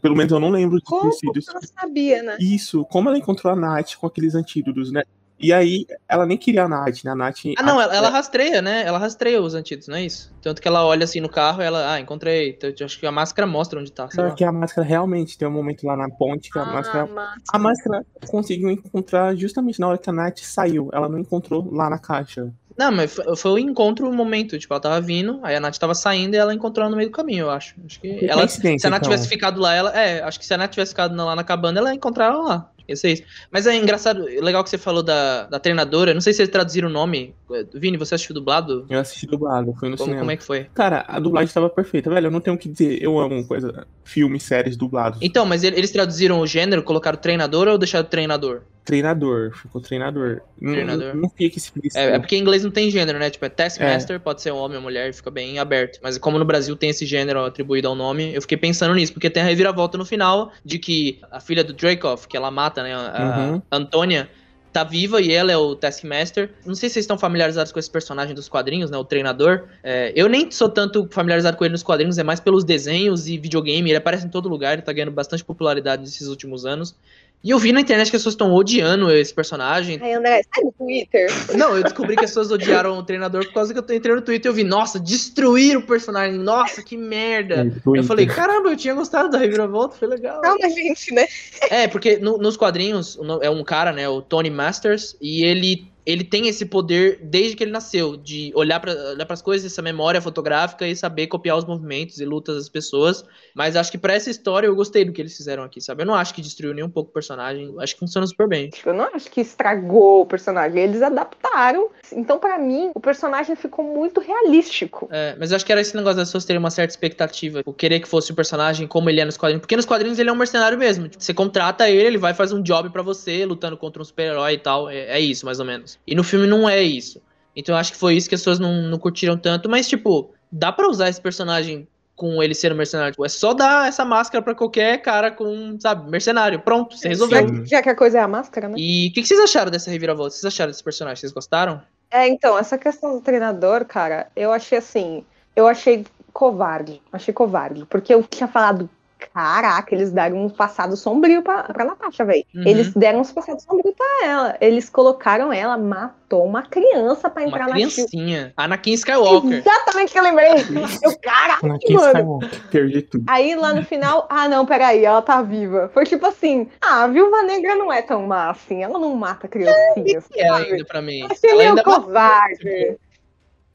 Pelo 0.01 0.15
menos 0.15 0.31
eu 0.31 0.39
não 0.39 0.49
lembro 0.49 0.77
de 0.77 0.83
como 0.83 1.11
ter 1.11 1.17
sido 1.17 1.37
isso. 1.37 1.51
Ela 1.51 1.61
sabia, 1.61 2.23
né? 2.23 2.37
Isso, 2.39 2.85
como 2.85 3.09
ela 3.09 3.17
encontrou 3.17 3.53
a 3.53 3.55
Nath 3.55 3.95
com 3.95 4.07
aqueles 4.07 4.35
antídotos, 4.35 4.91
né? 4.91 5.03
E 5.39 5.53
aí, 5.53 5.85
ela 6.07 6.25
nem 6.25 6.37
queria 6.37 6.65
a 6.65 6.67
Nath, 6.67 7.03
né? 7.03 7.11
A 7.11 7.15
Nath. 7.15 7.37
Ah, 7.57 7.63
não, 7.63 7.79
ela, 7.79 7.95
ela, 7.95 8.09
rastreia, 8.09 8.61
né? 8.61 8.83
Ela 8.85 8.97
rastreia 8.97 9.41
os 9.41 9.55
antídotos, 9.55 9.87
não 9.87 9.95
é 9.95 10.03
isso? 10.03 10.33
Tanto 10.41 10.61
que 10.61 10.67
ela 10.67 10.85
olha 10.85 11.05
assim 11.05 11.21
no 11.21 11.29
carro 11.29 11.61
e 11.61 11.65
ela, 11.65 11.93
ah, 11.93 11.99
encontrei. 11.99 12.49
Então, 12.49 12.69
eu 12.77 12.85
acho 12.85 12.99
que 12.99 13.05
a 13.05 13.11
máscara 13.11 13.47
mostra 13.47 13.79
onde 13.79 13.91
tá. 13.91 14.09
Não, 14.15 14.35
que 14.35 14.43
a 14.43 14.51
máscara 14.51 14.85
realmente 14.85 15.37
tem 15.37 15.47
um 15.47 15.51
momento 15.51 15.87
lá 15.87 15.95
na 15.95 16.09
ponte 16.09 16.51
que 16.51 16.59
a 16.59 16.63
ah, 16.63 16.65
máscara. 16.65 17.05
Máscara. 17.05 17.41
A 17.53 17.59
máscara 17.59 18.05
conseguiu 18.27 18.69
encontrar 18.69 19.33
justamente 19.35 19.79
na 19.79 19.87
hora 19.87 19.97
que 19.97 20.09
a 20.09 20.13
Nath 20.13 20.39
saiu. 20.39 20.89
Ela 20.91 21.07
não 21.07 21.19
encontrou 21.19 21.73
lá 21.73 21.89
na 21.89 21.97
caixa. 21.97 22.51
Não, 22.77 22.93
mas 22.93 23.17
foi 23.37 23.51
o 23.51 23.59
encontro, 23.59 24.09
o 24.09 24.13
momento. 24.13 24.57
Tipo, 24.57 24.73
ela 24.73 24.81
tava 24.81 25.01
vindo, 25.01 25.39
aí 25.43 25.53
a 25.53 25.59
Nath 25.59 25.77
tava 25.77 25.93
saindo 25.93 26.35
e 26.35 26.37
ela 26.37 26.53
encontrou 26.53 26.83
ela 26.83 26.91
no 26.91 26.95
meio 26.95 27.09
do 27.09 27.13
caminho, 27.13 27.41
eu 27.41 27.49
acho. 27.49 27.75
Acho 27.85 27.99
que 27.99 28.25
ela, 28.25 28.47
se 28.47 28.65
a 28.65 28.71
Nath 28.71 28.83
então. 28.83 28.99
tivesse 29.01 29.27
ficado 29.27 29.59
lá, 29.59 29.73
ela. 29.73 29.91
É, 29.99 30.21
acho 30.23 30.39
que 30.39 30.45
se 30.45 30.53
a 30.53 30.57
Nath 30.57 30.71
tivesse 30.71 30.91
ficado 30.91 31.13
lá 31.15 31.35
na 31.35 31.43
cabana, 31.43 31.79
ela 31.79 31.89
ia 31.89 31.95
encontrar 31.95 32.27
ela 32.27 32.41
lá. 32.41 32.71
Ia 32.89 32.95
ser 32.95 33.13
isso. 33.13 33.23
Mas 33.51 33.67
é 33.67 33.75
engraçado, 33.75 34.23
legal 34.23 34.63
que 34.63 34.69
você 34.69 34.77
falou 34.77 35.03
da, 35.03 35.45
da 35.45 35.59
treinadora. 35.59 36.13
Não 36.13 36.21
sei 36.21 36.33
se 36.33 36.41
eles 36.41 36.51
traduziram 36.51 36.89
o 36.89 36.91
nome. 36.91 37.35
Vini, 37.73 37.97
você 37.97 38.15
assistiu 38.15 38.33
dublado? 38.33 38.85
Eu 38.89 38.99
assisti 38.99 39.27
dublado, 39.27 39.73
foi 39.79 39.89
no 39.89 39.97
como, 39.97 40.05
cinema. 40.05 40.21
Como 40.21 40.31
é 40.31 40.37
que 40.37 40.43
foi? 40.43 40.63
Cara, 40.73 41.05
a 41.07 41.19
dublagem 41.19 41.47
estava 41.47 41.69
perfeita, 41.69 42.09
velho. 42.09 42.27
Eu 42.27 42.31
não 42.31 42.41
tenho 42.41 42.55
o 42.55 42.59
que 42.59 42.67
dizer. 42.67 43.01
Eu 43.01 43.19
amo 43.19 43.45
coisa, 43.47 43.85
filmes, 44.03 44.43
séries 44.43 44.75
dublados. 44.75 45.19
Então, 45.21 45.45
mas 45.45 45.63
eles 45.63 45.91
traduziram 45.91 46.39
o 46.39 46.47
gênero, 46.47 46.81
colocaram 46.81 47.17
treinador 47.17 47.67
ou 47.67 47.77
deixaram 47.77 48.07
treinador? 48.07 48.63
Treinador, 48.89 49.55
ficou 49.55 49.79
treinador. 49.79 50.41
Treinador. 50.57 51.13
Não, 51.13 51.21
não 51.21 51.29
fica 51.29 51.59
explícito. 51.59 51.95
É, 51.95 52.15
é, 52.15 52.19
porque 52.19 52.35
em 52.35 52.39
inglês 52.39 52.63
não 52.63 52.71
tem 52.71 52.89
gênero, 52.89 53.19
né? 53.19 53.29
Tipo, 53.29 53.45
é 53.45 53.49
Taskmaster, 53.49 54.15
é. 54.15 54.19
pode 54.19 54.41
ser 54.41 54.49
homem 54.49 54.77
ou 54.77 54.83
mulher, 54.83 55.13
fica 55.13 55.29
bem 55.29 55.59
aberto. 55.59 55.99
Mas 56.01 56.17
como 56.17 56.39
no 56.39 56.45
Brasil 56.45 56.75
tem 56.75 56.89
esse 56.89 57.05
gênero 57.05 57.45
atribuído 57.45 57.87
ao 57.87 57.93
nome, 57.93 58.33
eu 58.33 58.41
fiquei 58.41 58.57
pensando 58.57 58.95
nisso, 58.95 59.13
porque 59.13 59.29
tem 59.29 59.43
a 59.43 59.45
reviravolta 59.45 59.95
no 59.95 60.05
final 60.05 60.51
de 60.65 60.79
que 60.79 61.19
a 61.29 61.39
filha 61.39 61.63
do 61.63 61.71
Dracoff, 61.71 62.27
que 62.27 62.35
ela 62.35 62.49
mata, 62.49 62.78
né? 62.83 62.93
A 62.93 63.39
uhum. 63.39 63.61
Antônia, 63.71 64.29
tá 64.71 64.83
viva 64.83 65.21
e 65.21 65.31
ela 65.31 65.51
é 65.51 65.57
o 65.57 65.75
Taskmaster. 65.75 66.51
Não 66.65 66.75
sei 66.75 66.89
se 66.89 66.93
vocês 66.93 67.03
estão 67.03 67.17
familiarizados 67.17 67.71
com 67.71 67.79
esse 67.79 67.89
personagem 67.89 68.35
dos 68.35 68.47
quadrinhos, 68.47 68.91
né? 68.91 68.97
O 68.97 69.03
treinador. 69.03 69.67
É, 69.83 70.13
eu 70.15 70.29
nem 70.29 70.49
sou 70.51 70.69
tanto 70.69 71.07
familiarizado 71.11 71.57
com 71.57 71.65
ele 71.65 71.71
nos 71.71 71.83
quadrinhos, 71.83 72.17
é 72.17 72.23
mais 72.23 72.39
pelos 72.39 72.63
desenhos 72.63 73.27
e 73.27 73.37
videogame. 73.37 73.89
Ele 73.89 73.97
aparece 73.97 74.25
em 74.25 74.29
todo 74.29 74.47
lugar, 74.47 74.73
ele 74.73 74.81
tá 74.81 74.93
ganhando 74.93 75.11
bastante 75.11 75.43
popularidade 75.43 76.01
nesses 76.01 76.27
últimos 76.27 76.65
anos. 76.65 76.95
E 77.41 77.51
eu 77.51 77.57
vi 77.57 77.71
na 77.71 77.79
internet 77.79 78.09
que 78.09 78.17
as 78.17 78.21
pessoas 78.21 78.33
estão 78.33 78.53
odiando 78.53 79.09
esse 79.11 79.33
personagem. 79.33 79.97
Ai, 80.01 80.13
André, 80.13 80.41
sai 80.53 80.63
no 80.63 80.73
Twitter. 80.73 81.29
Não, 81.55 81.77
eu 81.77 81.83
descobri 81.83 82.17
que 82.17 82.25
as 82.25 82.31
pessoas 82.31 82.51
odiaram 82.51 82.97
o 82.97 83.03
treinador 83.03 83.45
por 83.45 83.53
causa 83.53 83.73
que 83.73 83.79
eu 83.79 83.95
entrei 83.95 84.13
no 84.13 84.21
Twitter 84.21 84.49
e 84.49 84.51
eu 84.51 84.53
vi, 84.53 84.63
nossa, 84.65 84.99
destruir 84.99 85.77
o 85.77 85.81
personagem, 85.81 86.37
nossa, 86.37 86.83
que 86.83 86.97
merda. 86.97 87.65
É, 87.65 87.97
eu 87.97 88.03
falei, 88.03 88.25
caramba, 88.25 88.69
eu 88.69 88.75
tinha 88.75 88.93
gostado 88.93 89.29
da 89.29 89.37
reviravolta, 89.37 89.95
foi 89.95 90.09
legal. 90.09 90.41
Calma, 90.41 90.69
gente, 90.69 91.13
né? 91.13 91.25
É, 91.69 91.87
porque 91.87 92.17
no, 92.17 92.37
nos 92.37 92.57
quadrinhos 92.57 93.17
é 93.41 93.49
um 93.49 93.63
cara, 93.63 93.93
né, 93.93 94.09
o 94.09 94.21
Tony 94.21 94.49
Masters, 94.49 95.15
e 95.21 95.45
ele 95.45 95.89
ele 96.09 96.23
tem 96.23 96.47
esse 96.47 96.65
poder 96.65 97.19
desde 97.21 97.55
que 97.55 97.63
ele 97.63 97.71
nasceu, 97.71 98.17
de 98.17 98.51
olhar 98.55 98.79
para 98.79 98.91
olhar 98.91 99.27
as 99.29 99.41
coisas, 99.43 99.71
essa 99.71 99.81
memória 99.81 100.19
fotográfica 100.19 100.87
e 100.87 100.95
saber 100.95 101.27
copiar 101.27 101.55
os 101.55 101.65
movimentos 101.65 102.19
e 102.19 102.25
lutas 102.25 102.55
das 102.55 102.67
pessoas. 102.67 103.23
Mas 103.53 103.75
acho 103.75 103.91
que 103.91 103.97
para 103.97 104.13
essa 104.13 104.29
história 104.29 104.65
eu 104.65 104.75
gostei 104.75 105.05
do 105.05 105.13
que 105.13 105.21
eles 105.21 105.37
fizeram 105.37 105.61
aqui, 105.61 105.79
sabe? 105.79 106.01
Eu 106.01 106.07
não 106.07 106.15
acho 106.15 106.33
que 106.33 106.41
destruiu 106.41 106.73
nem 106.73 106.83
um 106.83 106.89
pouco 106.89 107.11
o 107.11 107.13
personagem, 107.13 107.75
acho 107.79 107.93
que 107.93 107.99
funciona 107.99 108.25
super 108.25 108.47
bem. 108.47 108.71
Eu 108.83 108.93
não 108.93 109.05
acho 109.13 109.29
que 109.29 109.39
estragou 109.39 110.21
o 110.21 110.25
personagem, 110.25 110.81
eles 110.81 111.03
adaptaram. 111.03 111.89
Então, 112.11 112.39
para 112.39 112.57
mim, 112.57 112.89
o 112.95 112.99
personagem 112.99 113.55
ficou 113.55 113.85
muito 113.85 114.19
realístico. 114.19 115.07
É, 115.11 115.35
mas 115.39 115.51
eu 115.51 115.57
acho 115.57 115.65
que 115.65 115.71
era 115.71 115.81
esse 115.81 115.95
negócio 115.95 116.17
das 116.17 116.29
pessoas 116.29 116.45
terem 116.45 116.59
uma 116.59 116.71
certa 116.71 116.91
expectativa, 116.91 117.61
o 117.65 117.73
querer 117.73 117.99
que 117.99 118.07
fosse 118.07 118.31
o 118.31 118.35
personagem 118.35 118.87
como 118.87 119.11
ele 119.11 119.21
é 119.21 119.25
nos 119.25 119.37
quadrinhos, 119.37 119.61
porque 119.61 119.75
nos 119.75 119.85
quadrinhos 119.85 120.17
ele 120.17 120.29
é 120.29 120.33
um 120.33 120.35
mercenário 120.35 120.77
mesmo. 120.77 121.07
Tipo, 121.07 121.23
você 121.23 121.35
contrata 121.35 121.87
ele, 121.87 122.07
ele 122.07 122.17
vai 122.17 122.33
fazer 122.33 122.55
um 122.55 122.63
job 122.63 122.89
para 122.89 123.03
você, 123.03 123.45
lutando 123.45 123.77
contra 123.77 124.01
um 124.01 124.05
super-herói 124.05 124.53
e 124.53 124.57
tal. 124.57 124.89
É, 124.89 125.17
é 125.17 125.19
isso, 125.19 125.45
mais 125.45 125.59
ou 125.59 125.65
menos. 125.65 125.98
E 126.05 126.15
no 126.15 126.23
filme 126.23 126.47
não 126.47 126.67
é 126.67 126.81
isso. 126.81 127.21
Então 127.55 127.75
eu 127.75 127.79
acho 127.79 127.91
que 127.91 127.97
foi 127.97 128.15
isso 128.15 128.29
que 128.29 128.35
as 128.35 128.41
pessoas 128.41 128.59
não, 128.59 128.83
não 128.83 128.97
curtiram 128.97 129.37
tanto. 129.37 129.69
Mas, 129.69 129.87
tipo, 129.87 130.31
dá 130.51 130.71
para 130.71 130.89
usar 130.89 131.09
esse 131.09 131.21
personagem 131.21 131.87
com 132.19 132.43
ele 132.43 132.53
sendo 132.53 132.75
mercenário. 132.75 133.13
Tipo, 133.13 133.25
é 133.25 133.29
só 133.29 133.53
dar 133.53 133.87
essa 133.87 134.03
máscara 134.03 134.43
para 134.43 134.53
qualquer 134.53 135.01
cara 135.01 135.31
com, 135.31 135.77
sabe, 135.79 136.09
mercenário. 136.11 136.59
Pronto, 136.59 136.97
você 136.97 137.07
resolveu. 137.07 137.47
Já, 137.47 137.63
já, 137.65 137.81
que 137.81 137.89
a 137.89 137.95
coisa 137.95 138.19
é 138.19 138.21
a 138.21 138.27
máscara, 138.27 138.67
né? 138.67 138.75
E 138.77 139.07
o 139.07 139.13
que, 139.13 139.21
que, 139.21 139.27
vocês 139.27 139.39
acharam 139.39 139.71
dessa 139.71 139.89
reviravolta? 139.89 140.31
Vocês 140.31 140.45
acharam 140.45 140.69
desse 140.69 140.83
personagem? 140.83 141.21
Vocês 141.21 141.31
gostaram? 141.31 141.81
É, 142.11 142.27
então, 142.27 142.57
essa 142.57 142.77
questão 142.77 143.13
do 143.13 143.21
treinador, 143.21 143.85
cara, 143.85 144.27
eu 144.35 144.51
achei 144.51 144.77
assim. 144.77 145.23
Eu 145.55 145.65
achei 145.65 146.05
covarde. 146.33 147.01
Achei 147.13 147.33
covarde. 147.33 147.85
Porque 147.89 148.13
eu 148.13 148.21
tinha 148.23 148.49
falado 148.49 148.89
Caraca, 149.33 149.93
eles 149.93 150.11
deram 150.11 150.45
um 150.45 150.49
passado 150.49 150.95
sombrio 150.95 151.41
pra, 151.41 151.63
pra 151.63 151.83
Natasha, 151.83 152.23
velho. 152.23 152.45
Uhum. 152.55 152.63
Eles 152.65 152.93
deram 152.93 153.19
um 153.19 153.25
passado 153.25 153.59
sombrio 153.61 153.93
pra 153.93 154.27
ela. 154.27 154.57
Eles 154.61 154.89
colocaram 154.89 155.51
ela, 155.51 155.77
matou 155.77 156.45
uma 156.45 156.63
criança 156.63 157.29
pra 157.29 157.43
entrar 157.43 157.67
uma 157.67 157.73
criancinha. 157.73 158.53
na 158.57 158.63
Anakin 158.63 158.93
Skywalker. 158.93 159.59
Exatamente 159.59 160.13
que 160.13 160.19
eu 160.19 160.23
lembrei. 160.23 160.49
Eu, 161.03 161.17
caraca, 161.19 161.65
Anakin 161.65 161.93
mano. 161.93 162.07
Skywalker. 162.07 162.69
Perdi 162.71 163.01
tudo. 163.01 163.25
Aí 163.27 163.55
lá 163.55 163.73
no 163.73 163.83
final, 163.83 164.25
ah 164.29 164.47
não, 164.47 164.65
peraí, 164.65 165.03
ela 165.03 165.21
tá 165.21 165.41
viva. 165.41 165.89
Foi 165.93 166.05
tipo 166.05 166.25
assim, 166.25 166.69
ah, 166.81 167.03
a 167.03 167.07
Viúva 167.07 167.43
Negra 167.43 167.75
não 167.75 167.91
é 167.91 168.01
tão 168.01 168.25
má 168.25 168.49
assim. 168.49 168.83
Ela 168.83 168.97
não 168.97 169.13
mata 169.15 169.47
criancinhas. 169.47 170.25
É, 170.33 170.41
é 170.43 170.49
ainda 170.49 170.85
pra 170.85 171.01
mim. 171.01 171.27
Achei 171.29 171.51
ela 171.51 171.61
ainda 171.63 171.83
covarde. 171.83 172.97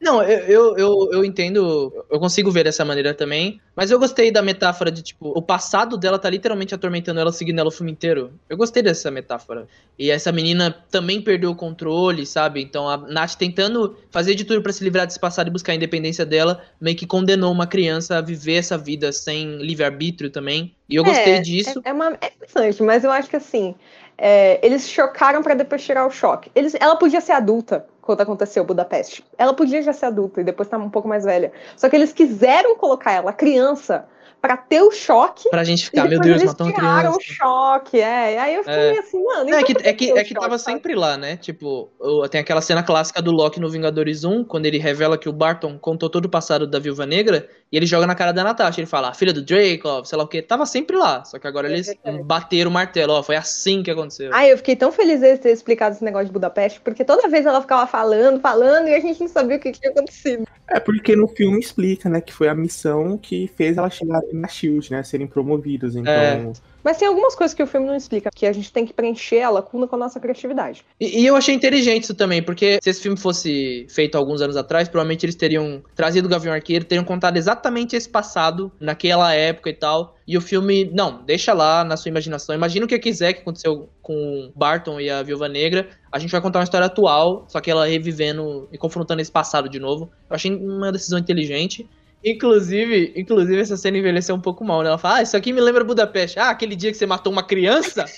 Não, 0.00 0.22
eu, 0.22 0.38
eu, 0.40 0.76
eu, 0.76 1.12
eu, 1.12 1.24
entendo, 1.24 2.04
eu 2.11 2.20
consigo 2.20 2.50
ver 2.50 2.64
dessa 2.64 2.85
maneira 2.85 3.14
também, 3.14 3.59
mas 3.74 3.90
eu 3.90 3.98
gostei 3.98 4.30
da 4.30 4.42
metáfora 4.42 4.90
de, 4.90 5.02
tipo, 5.02 5.30
o 5.30 5.40
passado 5.40 5.96
dela 5.96 6.18
tá 6.18 6.28
literalmente 6.28 6.74
atormentando 6.74 7.20
ela, 7.20 7.33
seguindo 7.33 7.59
ela 7.59 7.68
o 7.68 7.72
filme 7.72 7.92
inteiro. 7.92 8.33
Eu 8.48 8.57
gostei 8.57 8.83
dessa 8.83 9.11
metáfora. 9.11 9.66
E 9.98 10.11
essa 10.11 10.30
menina 10.30 10.76
também 10.90 11.22
perdeu 11.22 11.52
o 11.52 11.57
controle, 11.57 12.26
sabe? 12.26 12.61
Então 12.61 12.87
a 12.87 12.98
Nath 12.98 13.37
tentando 13.37 13.96
fazer 14.11 14.35
de 14.35 14.44
tudo 14.44 14.61
para 14.61 14.72
se 14.72 14.85
livrar 14.85 15.07
desse 15.07 15.18
passado 15.18 15.48
e 15.48 15.50
buscar 15.50 15.72
a 15.72 15.76
independência 15.76 16.26
dela, 16.26 16.62
meio 16.78 16.96
que 16.96 17.07
condenou 17.07 17.50
uma 17.50 17.66
criança 17.66 18.18
a 18.18 18.20
viver 18.20 18.57
essa 18.57 18.76
vida 18.76 19.11
sem 19.11 19.57
livre-arbítrio 19.57 20.28
também. 20.28 20.74
E 20.87 20.96
eu 20.96 21.04
gostei 21.04 21.35
é, 21.35 21.40
disso. 21.40 21.80
É, 21.83 21.88
é, 21.88 21.92
uma, 21.92 22.18
é 22.20 22.26
interessante, 22.26 22.83
mas 22.83 23.04
eu 23.04 23.11
acho 23.11 23.30
que 23.30 23.37
assim, 23.37 23.74
é, 24.18 24.64
eles 24.64 24.87
chocaram 24.87 25.42
para 25.42 25.54
depois 25.54 25.83
tirar 25.83 26.07
o 26.07 26.11
choque. 26.11 26.50
Eles, 26.54 26.74
ela 26.78 26.96
podia 26.96 27.22
ser 27.22 27.33
adulta 27.33 27.87
quando 28.04 28.20
aconteceu 28.20 28.64
Budapeste. 28.64 29.24
Ela 29.38 29.54
podia 29.54 29.82
já 29.82 29.92
ser 29.92 30.06
adulta 30.06 30.40
e 30.40 30.44
depois 30.44 30.66
estar 30.66 30.78
tá 30.78 30.84
um 30.84 30.90
pouco 30.90 31.08
mais 31.08 31.24
velha. 31.24 31.52
Só 31.76 31.88
que 31.88 31.96
eles 31.96 32.12
quiseram 32.12 32.76
colocar 32.76 33.12
ela 33.12 33.32
criança 33.32 34.06
para 34.44 34.58
ter 34.58 34.82
o 34.82 34.90
choque. 34.90 35.48
Pra 35.48 35.64
gente 35.64 35.86
ficar, 35.86 36.06
meu 36.06 36.20
Deus, 36.20 36.44
matou 36.44 36.66
uma 36.66 36.72
criança. 36.74 37.16
o 37.16 37.18
choque, 37.18 37.98
é. 37.98 38.38
Aí 38.38 38.54
eu 38.54 38.62
fiquei 38.62 38.76
é. 38.76 38.98
assim, 38.98 39.24
mano. 39.24 39.48
É, 39.48 39.62
que, 39.62 39.72
é 39.72 39.92
que, 39.94 40.12
é 40.12 40.22
que 40.22 40.34
tava 40.34 40.58
sabe? 40.58 40.74
sempre 40.74 40.94
lá, 40.94 41.16
né? 41.16 41.38
Tipo, 41.38 41.88
tem 42.30 42.42
aquela 42.42 42.60
cena 42.60 42.82
clássica 42.82 43.22
do 43.22 43.30
Loki 43.30 43.58
no 43.58 43.70
Vingadores 43.70 44.22
1, 44.22 44.44
quando 44.44 44.66
ele 44.66 44.76
revela 44.76 45.16
que 45.16 45.30
o 45.30 45.32
Barton 45.32 45.78
contou 45.78 46.10
todo 46.10 46.26
o 46.26 46.28
passado 46.28 46.66
da 46.66 46.78
Viúva 46.78 47.06
Negra, 47.06 47.48
e 47.74 47.76
ele 47.76 47.87
joga 47.87 48.06
na 48.06 48.14
cara 48.14 48.30
da 48.30 48.44
Natasha. 48.44 48.80
Ele 48.80 48.87
fala, 48.87 49.08
a 49.08 49.12
filha 49.12 49.32
do 49.32 49.42
Drake, 49.42 49.82
sei 50.04 50.16
lá 50.16 50.22
o 50.22 50.28
que. 50.28 50.40
Tava 50.40 50.64
sempre 50.64 50.96
lá. 50.96 51.24
Só 51.24 51.40
que 51.40 51.48
agora 51.48 51.68
eles 51.68 51.88
é 52.04 52.22
bateram 52.22 52.70
o 52.70 52.72
martelo, 52.72 53.14
ó. 53.14 53.20
Foi 53.20 53.34
assim 53.34 53.82
que 53.82 53.90
aconteceu. 53.90 54.30
Ai, 54.32 54.52
eu 54.52 54.56
fiquei 54.56 54.76
tão 54.76 54.92
feliz 54.92 55.18
de 55.18 55.37
ter 55.38 55.50
explicado 55.50 55.96
esse 55.96 56.04
negócio 56.04 56.26
de 56.26 56.32
Budapeste, 56.32 56.80
porque 56.80 57.04
toda 57.04 57.28
vez 57.28 57.44
ela 57.44 57.60
ficava 57.60 57.84
falando, 57.84 58.38
falando, 58.40 58.87
e 58.87 58.94
a 58.94 59.00
gente 59.00 59.20
não 59.20 59.26
sabia 59.26 59.56
o 59.56 59.58
que 59.58 59.72
tinha 59.72 59.90
acontecido. 59.90 60.46
É 60.68 60.78
porque 60.78 61.16
no 61.16 61.26
filme 61.26 61.58
explica, 61.58 62.08
né, 62.08 62.20
que 62.20 62.32
foi 62.32 62.46
a 62.46 62.54
missão 62.54 63.18
que 63.18 63.50
fez 63.56 63.76
ela 63.76 63.90
chegar 63.90 64.20
na 64.32 64.46
Shield, 64.46 64.92
né, 64.92 65.02
serem 65.02 65.26
promovidos. 65.26 65.96
Então. 65.96 66.12
É. 66.12 66.52
Mas 66.85 66.99
tem 66.99 67.09
algumas 67.09 67.35
coisas 67.35 67.55
que 67.55 67.62
o 67.62 67.66
filme 67.66 67.87
não 67.87 67.97
explica, 67.97 68.31
que 68.33 68.44
a 68.44 68.53
gente 68.53 68.70
tem 68.70 68.85
que 68.85 68.92
preencher 68.92 69.40
a 69.40 69.49
lacuna 69.49 69.88
com 69.88 69.97
a 69.97 69.99
nossa 69.99 70.20
criatividade. 70.20 70.85
E, 71.01 71.23
e, 71.23 71.27
eu 71.27 71.35
achei 71.35 71.55
inteligente 71.55 72.05
isso 72.05 72.14
também, 72.14 72.42
porque 72.42 72.79
se 72.83 72.90
esse 72.90 73.01
filme 73.01 73.16
fosse 73.16 73.87
feito 73.88 74.18
alguns 74.18 74.42
anos 74.42 74.55
atrás, 74.55 74.87
provavelmente 74.87 75.25
eles 75.25 75.35
teriam 75.35 75.83
trazido 75.97 76.27
o 76.27 76.31
Gavião 76.31 76.53
Arqueiro, 76.53 76.85
teriam 76.85 77.05
contado 77.05 77.38
exatamente 77.38 77.97
esse 77.97 78.09
passado, 78.09 78.70
naquela 78.79 79.33
época 79.33 79.70
e 79.70 79.73
tal. 79.73 80.14
E 80.27 80.37
o 80.37 80.40
filme, 80.40 80.90
não, 80.92 81.23
deixa 81.23 81.55
lá 81.55 81.85
na 81.85 81.97
sua 81.97 82.11
imaginação. 82.11 82.55
Imagina 82.55 82.85
o 82.85 82.88
que 82.88 82.99
quiser 82.99 83.33
que 83.33 83.40
aconteceu 83.40 83.88
com 84.03 84.53
Barton 84.55 85.01
e 85.01 85.09
a 85.09 85.23
Viúva 85.23 85.49
Negra. 85.49 85.88
A 86.12 86.18
gente 86.18 86.31
vai 86.31 86.40
contar 86.40 86.59
uma 86.59 86.64
história 86.64 86.87
atual, 86.87 87.47
só 87.49 87.61
que 87.61 87.70
ela 87.70 87.87
revivendo 87.87 88.68
e 88.70 88.77
confrontando 88.77 89.23
esse 89.23 89.33
passado 89.33 89.68
de 89.68 89.79
novo. 89.79 90.11
Eu 90.29 90.37
achei 90.37 90.55
uma 90.55 90.92
decisão 90.92 91.18
inteligente. 91.18 91.88
Inclusive, 92.24 93.12
inclusive, 93.14 93.60
essa 93.60 93.76
cena 93.76 93.98
envelheceu 93.98 94.34
um 94.34 94.40
pouco 94.40 94.64
mal, 94.64 94.82
né? 94.82 94.88
Ela 94.88 94.96
fala, 94.96 95.16
ah, 95.16 95.22
isso 95.22 95.37
aqui 95.37 95.52
me 95.52 95.60
lembra 95.60 95.84
Budapeste. 95.84 96.38
Ah, 96.38 96.48
aquele 96.48 96.74
dia 96.74 96.90
que 96.90 96.96
você 96.96 97.04
matou 97.04 97.30
uma 97.30 97.42
criança? 97.42 98.06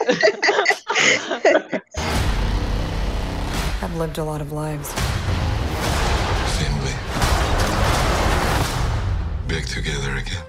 I've 3.82 3.98
lived 3.98 4.18
a 4.20 4.24
lot 4.24 4.40
of 4.40 4.52
lives. 4.52 4.94
Back 9.48 9.68
together 9.68 10.16
again. 10.16 10.42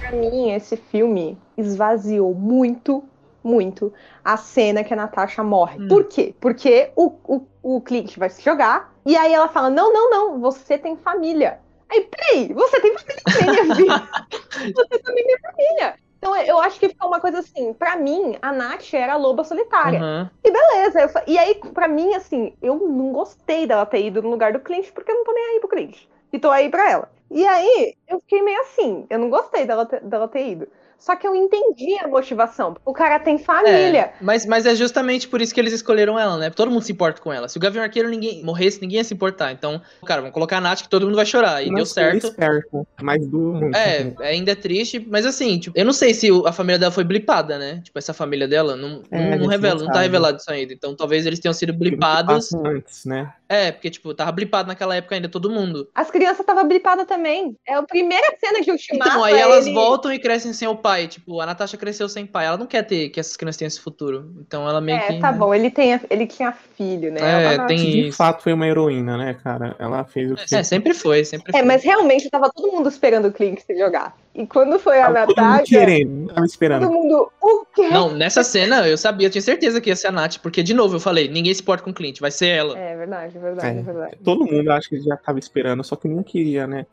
Pra 0.00 0.12
mim, 0.12 0.50
esse 0.50 0.76
filme 0.76 1.38
esvaziou 1.56 2.34
muito, 2.34 3.04
muito 3.44 3.92
a 4.24 4.36
cena 4.36 4.82
que 4.82 4.92
a 4.92 4.96
Natasha 4.96 5.42
morre. 5.42 5.78
Hum. 5.78 5.88
Por 5.88 6.04
quê? 6.04 6.34
Porque 6.40 6.90
o, 6.96 7.12
o, 7.24 7.46
o 7.62 7.80
Clint 7.80 8.16
vai 8.16 8.28
se 8.28 8.42
jogar 8.42 8.92
e 9.06 9.16
aí 9.16 9.32
ela 9.32 9.48
fala: 9.48 9.70
Não, 9.70 9.92
não, 9.92 10.10
não, 10.10 10.40
você 10.40 10.76
tem 10.76 10.96
família. 10.96 11.60
Aí, 11.92 12.08
peraí, 12.10 12.52
você 12.54 12.80
tem 12.80 12.96
família 12.96 13.22
também, 13.24 13.50
minha 13.50 13.76
filha. 13.76 14.08
você 14.74 14.98
também 15.00 15.26
tem 15.26 15.38
família. 15.38 15.94
Então, 16.16 16.36
eu 16.36 16.58
acho 16.60 16.80
que 16.80 16.88
ficou 16.88 17.08
uma 17.08 17.20
coisa 17.20 17.40
assim, 17.40 17.74
para 17.74 17.96
mim, 17.96 18.38
a 18.40 18.52
Nath 18.52 18.94
era 18.94 19.14
a 19.14 19.16
loba 19.16 19.44
solitária. 19.44 20.00
Uhum. 20.00 20.30
E 20.42 20.50
beleza. 20.50 21.00
Eu, 21.00 21.10
e 21.26 21.36
aí, 21.36 21.60
para 21.74 21.88
mim, 21.88 22.14
assim, 22.14 22.54
eu 22.62 22.76
não 22.76 23.12
gostei 23.12 23.66
dela 23.66 23.84
ter 23.84 24.06
ido 24.06 24.22
no 24.22 24.30
lugar 24.30 24.52
do 24.52 24.60
Clint, 24.60 24.90
porque 24.92 25.10
eu 25.10 25.16
não 25.16 25.24
tô 25.24 25.32
nem 25.32 25.44
aí 25.44 25.60
pro 25.60 25.68
Clint. 25.68 26.04
E 26.32 26.38
tô 26.38 26.48
aí 26.50 26.70
pra 26.70 26.90
ela. 26.90 27.10
E 27.30 27.46
aí, 27.46 27.94
eu 28.08 28.20
fiquei 28.20 28.40
meio 28.40 28.60
assim, 28.60 29.06
eu 29.10 29.18
não 29.18 29.28
gostei 29.28 29.66
dela 29.66 29.84
ter, 29.84 30.00
dela 30.00 30.28
ter 30.28 30.48
ido. 30.48 30.68
Só 31.02 31.16
que 31.16 31.26
eu 31.26 31.34
entendi 31.34 31.98
a 31.98 32.06
motivação. 32.06 32.76
O 32.84 32.92
cara 32.92 33.18
tem 33.18 33.36
família. 33.36 34.02
É, 34.02 34.14
mas, 34.20 34.46
mas 34.46 34.64
é 34.66 34.74
justamente 34.76 35.26
por 35.26 35.40
isso 35.40 35.52
que 35.52 35.58
eles 35.58 35.72
escolheram 35.72 36.16
ela, 36.16 36.38
né? 36.38 36.48
Todo 36.48 36.70
mundo 36.70 36.82
se 36.84 36.92
importa 36.92 37.20
com 37.20 37.32
ela. 37.32 37.48
Se 37.48 37.56
o 37.56 37.60
Gavião 37.60 37.82
Arqueiro 37.82 38.08
ninguém 38.08 38.44
morresse, 38.44 38.80
ninguém 38.80 38.98
ia 38.98 39.04
se 39.04 39.12
importar. 39.12 39.50
Então, 39.50 39.82
cara, 40.06 40.20
vamos 40.20 40.32
colocar 40.32 40.58
a 40.58 40.60
Nath 40.60 40.82
que 40.82 40.88
todo 40.88 41.04
mundo 41.04 41.16
vai 41.16 41.26
chorar. 41.26 41.60
E 41.60 41.74
deu 41.74 41.84
certo. 41.84 42.28
Esperto, 42.28 42.86
mas 43.02 43.26
do 43.26 43.58
É, 43.74 44.12
ainda 44.28 44.52
é 44.52 44.54
triste, 44.54 45.04
mas 45.10 45.26
assim, 45.26 45.58
tipo, 45.58 45.76
eu 45.76 45.84
não 45.84 45.92
sei 45.92 46.14
se 46.14 46.28
a 46.46 46.52
família 46.52 46.78
dela 46.78 46.92
foi 46.92 47.02
blipada, 47.02 47.58
né? 47.58 47.80
Tipo, 47.82 47.98
essa 47.98 48.14
família 48.14 48.46
dela 48.46 48.76
não, 48.76 49.02
é, 49.10 49.36
não, 49.36 49.48
revela, 49.48 49.80
não, 49.80 49.86
não 49.86 49.92
tá 49.92 50.02
revelado 50.02 50.38
isso 50.38 50.52
ainda. 50.52 50.72
Então 50.72 50.94
talvez 50.94 51.26
eles 51.26 51.40
tenham 51.40 51.52
sido 51.52 51.72
blipados. 51.72 52.54
Antes, 52.54 53.04
né? 53.04 53.32
É, 53.48 53.70
porque, 53.70 53.90
tipo, 53.90 54.14
tava 54.14 54.32
blipado 54.32 54.68
naquela 54.68 54.96
época 54.96 55.14
ainda 55.14 55.28
todo 55.28 55.50
mundo. 55.50 55.86
As 55.94 56.10
crianças 56.10 56.40
estavam 56.40 56.66
blipadas 56.66 57.06
também. 57.06 57.54
É 57.68 57.74
a 57.74 57.82
primeira 57.82 58.34
cena 58.40 58.62
de 58.62 58.70
Ultimato. 58.70 59.10
Então, 59.10 59.24
aí 59.24 59.34
elas 59.34 59.66
ele... 59.66 59.74
voltam 59.74 60.10
e 60.10 60.18
crescem 60.18 60.54
sem 60.54 60.66
o 60.68 60.74
pai. 60.74 60.91
Tipo, 61.08 61.40
a 61.40 61.46
Natasha 61.46 61.76
cresceu 61.76 62.08
sem 62.08 62.26
pai. 62.26 62.46
Ela 62.46 62.56
não 62.56 62.66
quer 62.66 62.82
ter 62.82 63.08
que 63.08 63.20
essas 63.20 63.36
crianças 63.36 63.58
tenham 63.58 63.68
esse 63.68 63.80
futuro. 63.80 64.32
Então 64.40 64.68
ela 64.68 64.80
meio 64.80 64.98
é, 64.98 65.06
que. 65.06 65.12
É, 65.14 65.18
tá 65.20 65.32
bom. 65.32 65.54
Ele, 65.54 65.70
tem, 65.70 65.98
ele 66.10 66.26
tinha 66.26 66.52
filho, 66.52 67.12
né? 67.12 67.54
É, 67.54 67.66
tem 67.66 68.04
De 68.04 68.12
fato, 68.12 68.42
foi 68.42 68.52
uma 68.52 68.66
heroína, 68.66 69.16
né, 69.16 69.34
cara? 69.34 69.76
Ela 69.78 70.04
fez 70.04 70.30
o 70.30 70.34
que. 70.36 70.54
É, 70.54 70.62
sempre 70.62 70.94
foi, 70.94 71.24
sempre 71.24 71.50
é, 71.50 71.58
foi. 71.58 71.66
mas 71.66 71.82
realmente 71.82 72.28
tava 72.30 72.50
todo 72.50 72.70
mundo 72.72 72.88
esperando 72.88 73.28
o 73.28 73.32
Clint 73.32 73.60
se 73.60 73.76
jogar. 73.78 74.16
E 74.34 74.46
quando 74.46 74.78
foi 74.78 75.00
a 75.00 75.10
Natasha. 75.10 75.34
Todo 75.34 75.44
mundo 75.44 75.64
querendo, 75.64 76.26
tava 76.32 76.46
esperando. 76.46 76.82
Todo 76.86 76.92
mundo. 76.92 77.32
O 77.40 77.66
quê? 77.74 77.88
Não, 77.88 78.14
nessa 78.14 78.42
cena 78.42 78.88
eu 78.88 78.96
sabia, 78.96 79.26
eu 79.26 79.30
tinha 79.30 79.42
certeza 79.42 79.80
que 79.80 79.90
ia 79.90 79.96
ser 79.96 80.06
a 80.06 80.12
Nath, 80.12 80.38
porque, 80.38 80.62
de 80.62 80.72
novo, 80.72 80.96
eu 80.96 81.00
falei, 81.00 81.28
ninguém 81.28 81.52
se 81.52 81.60
importa 81.60 81.84
com 81.84 81.90
o 81.90 81.94
Clint, 81.94 82.18
vai 82.18 82.30
ser 82.30 82.48
ela. 82.48 82.78
É 82.78 82.96
verdade, 82.96 83.38
verdade, 83.38 83.78
é, 83.78 83.82
verdade. 83.82 84.16
Todo 84.24 84.46
mundo 84.46 84.70
acho 84.70 84.88
que 84.88 85.00
já 85.00 85.16
tava 85.16 85.38
esperando, 85.38 85.84
só 85.84 85.96
que 85.96 86.08
não 86.08 86.22
queria, 86.22 86.66
né? 86.66 86.86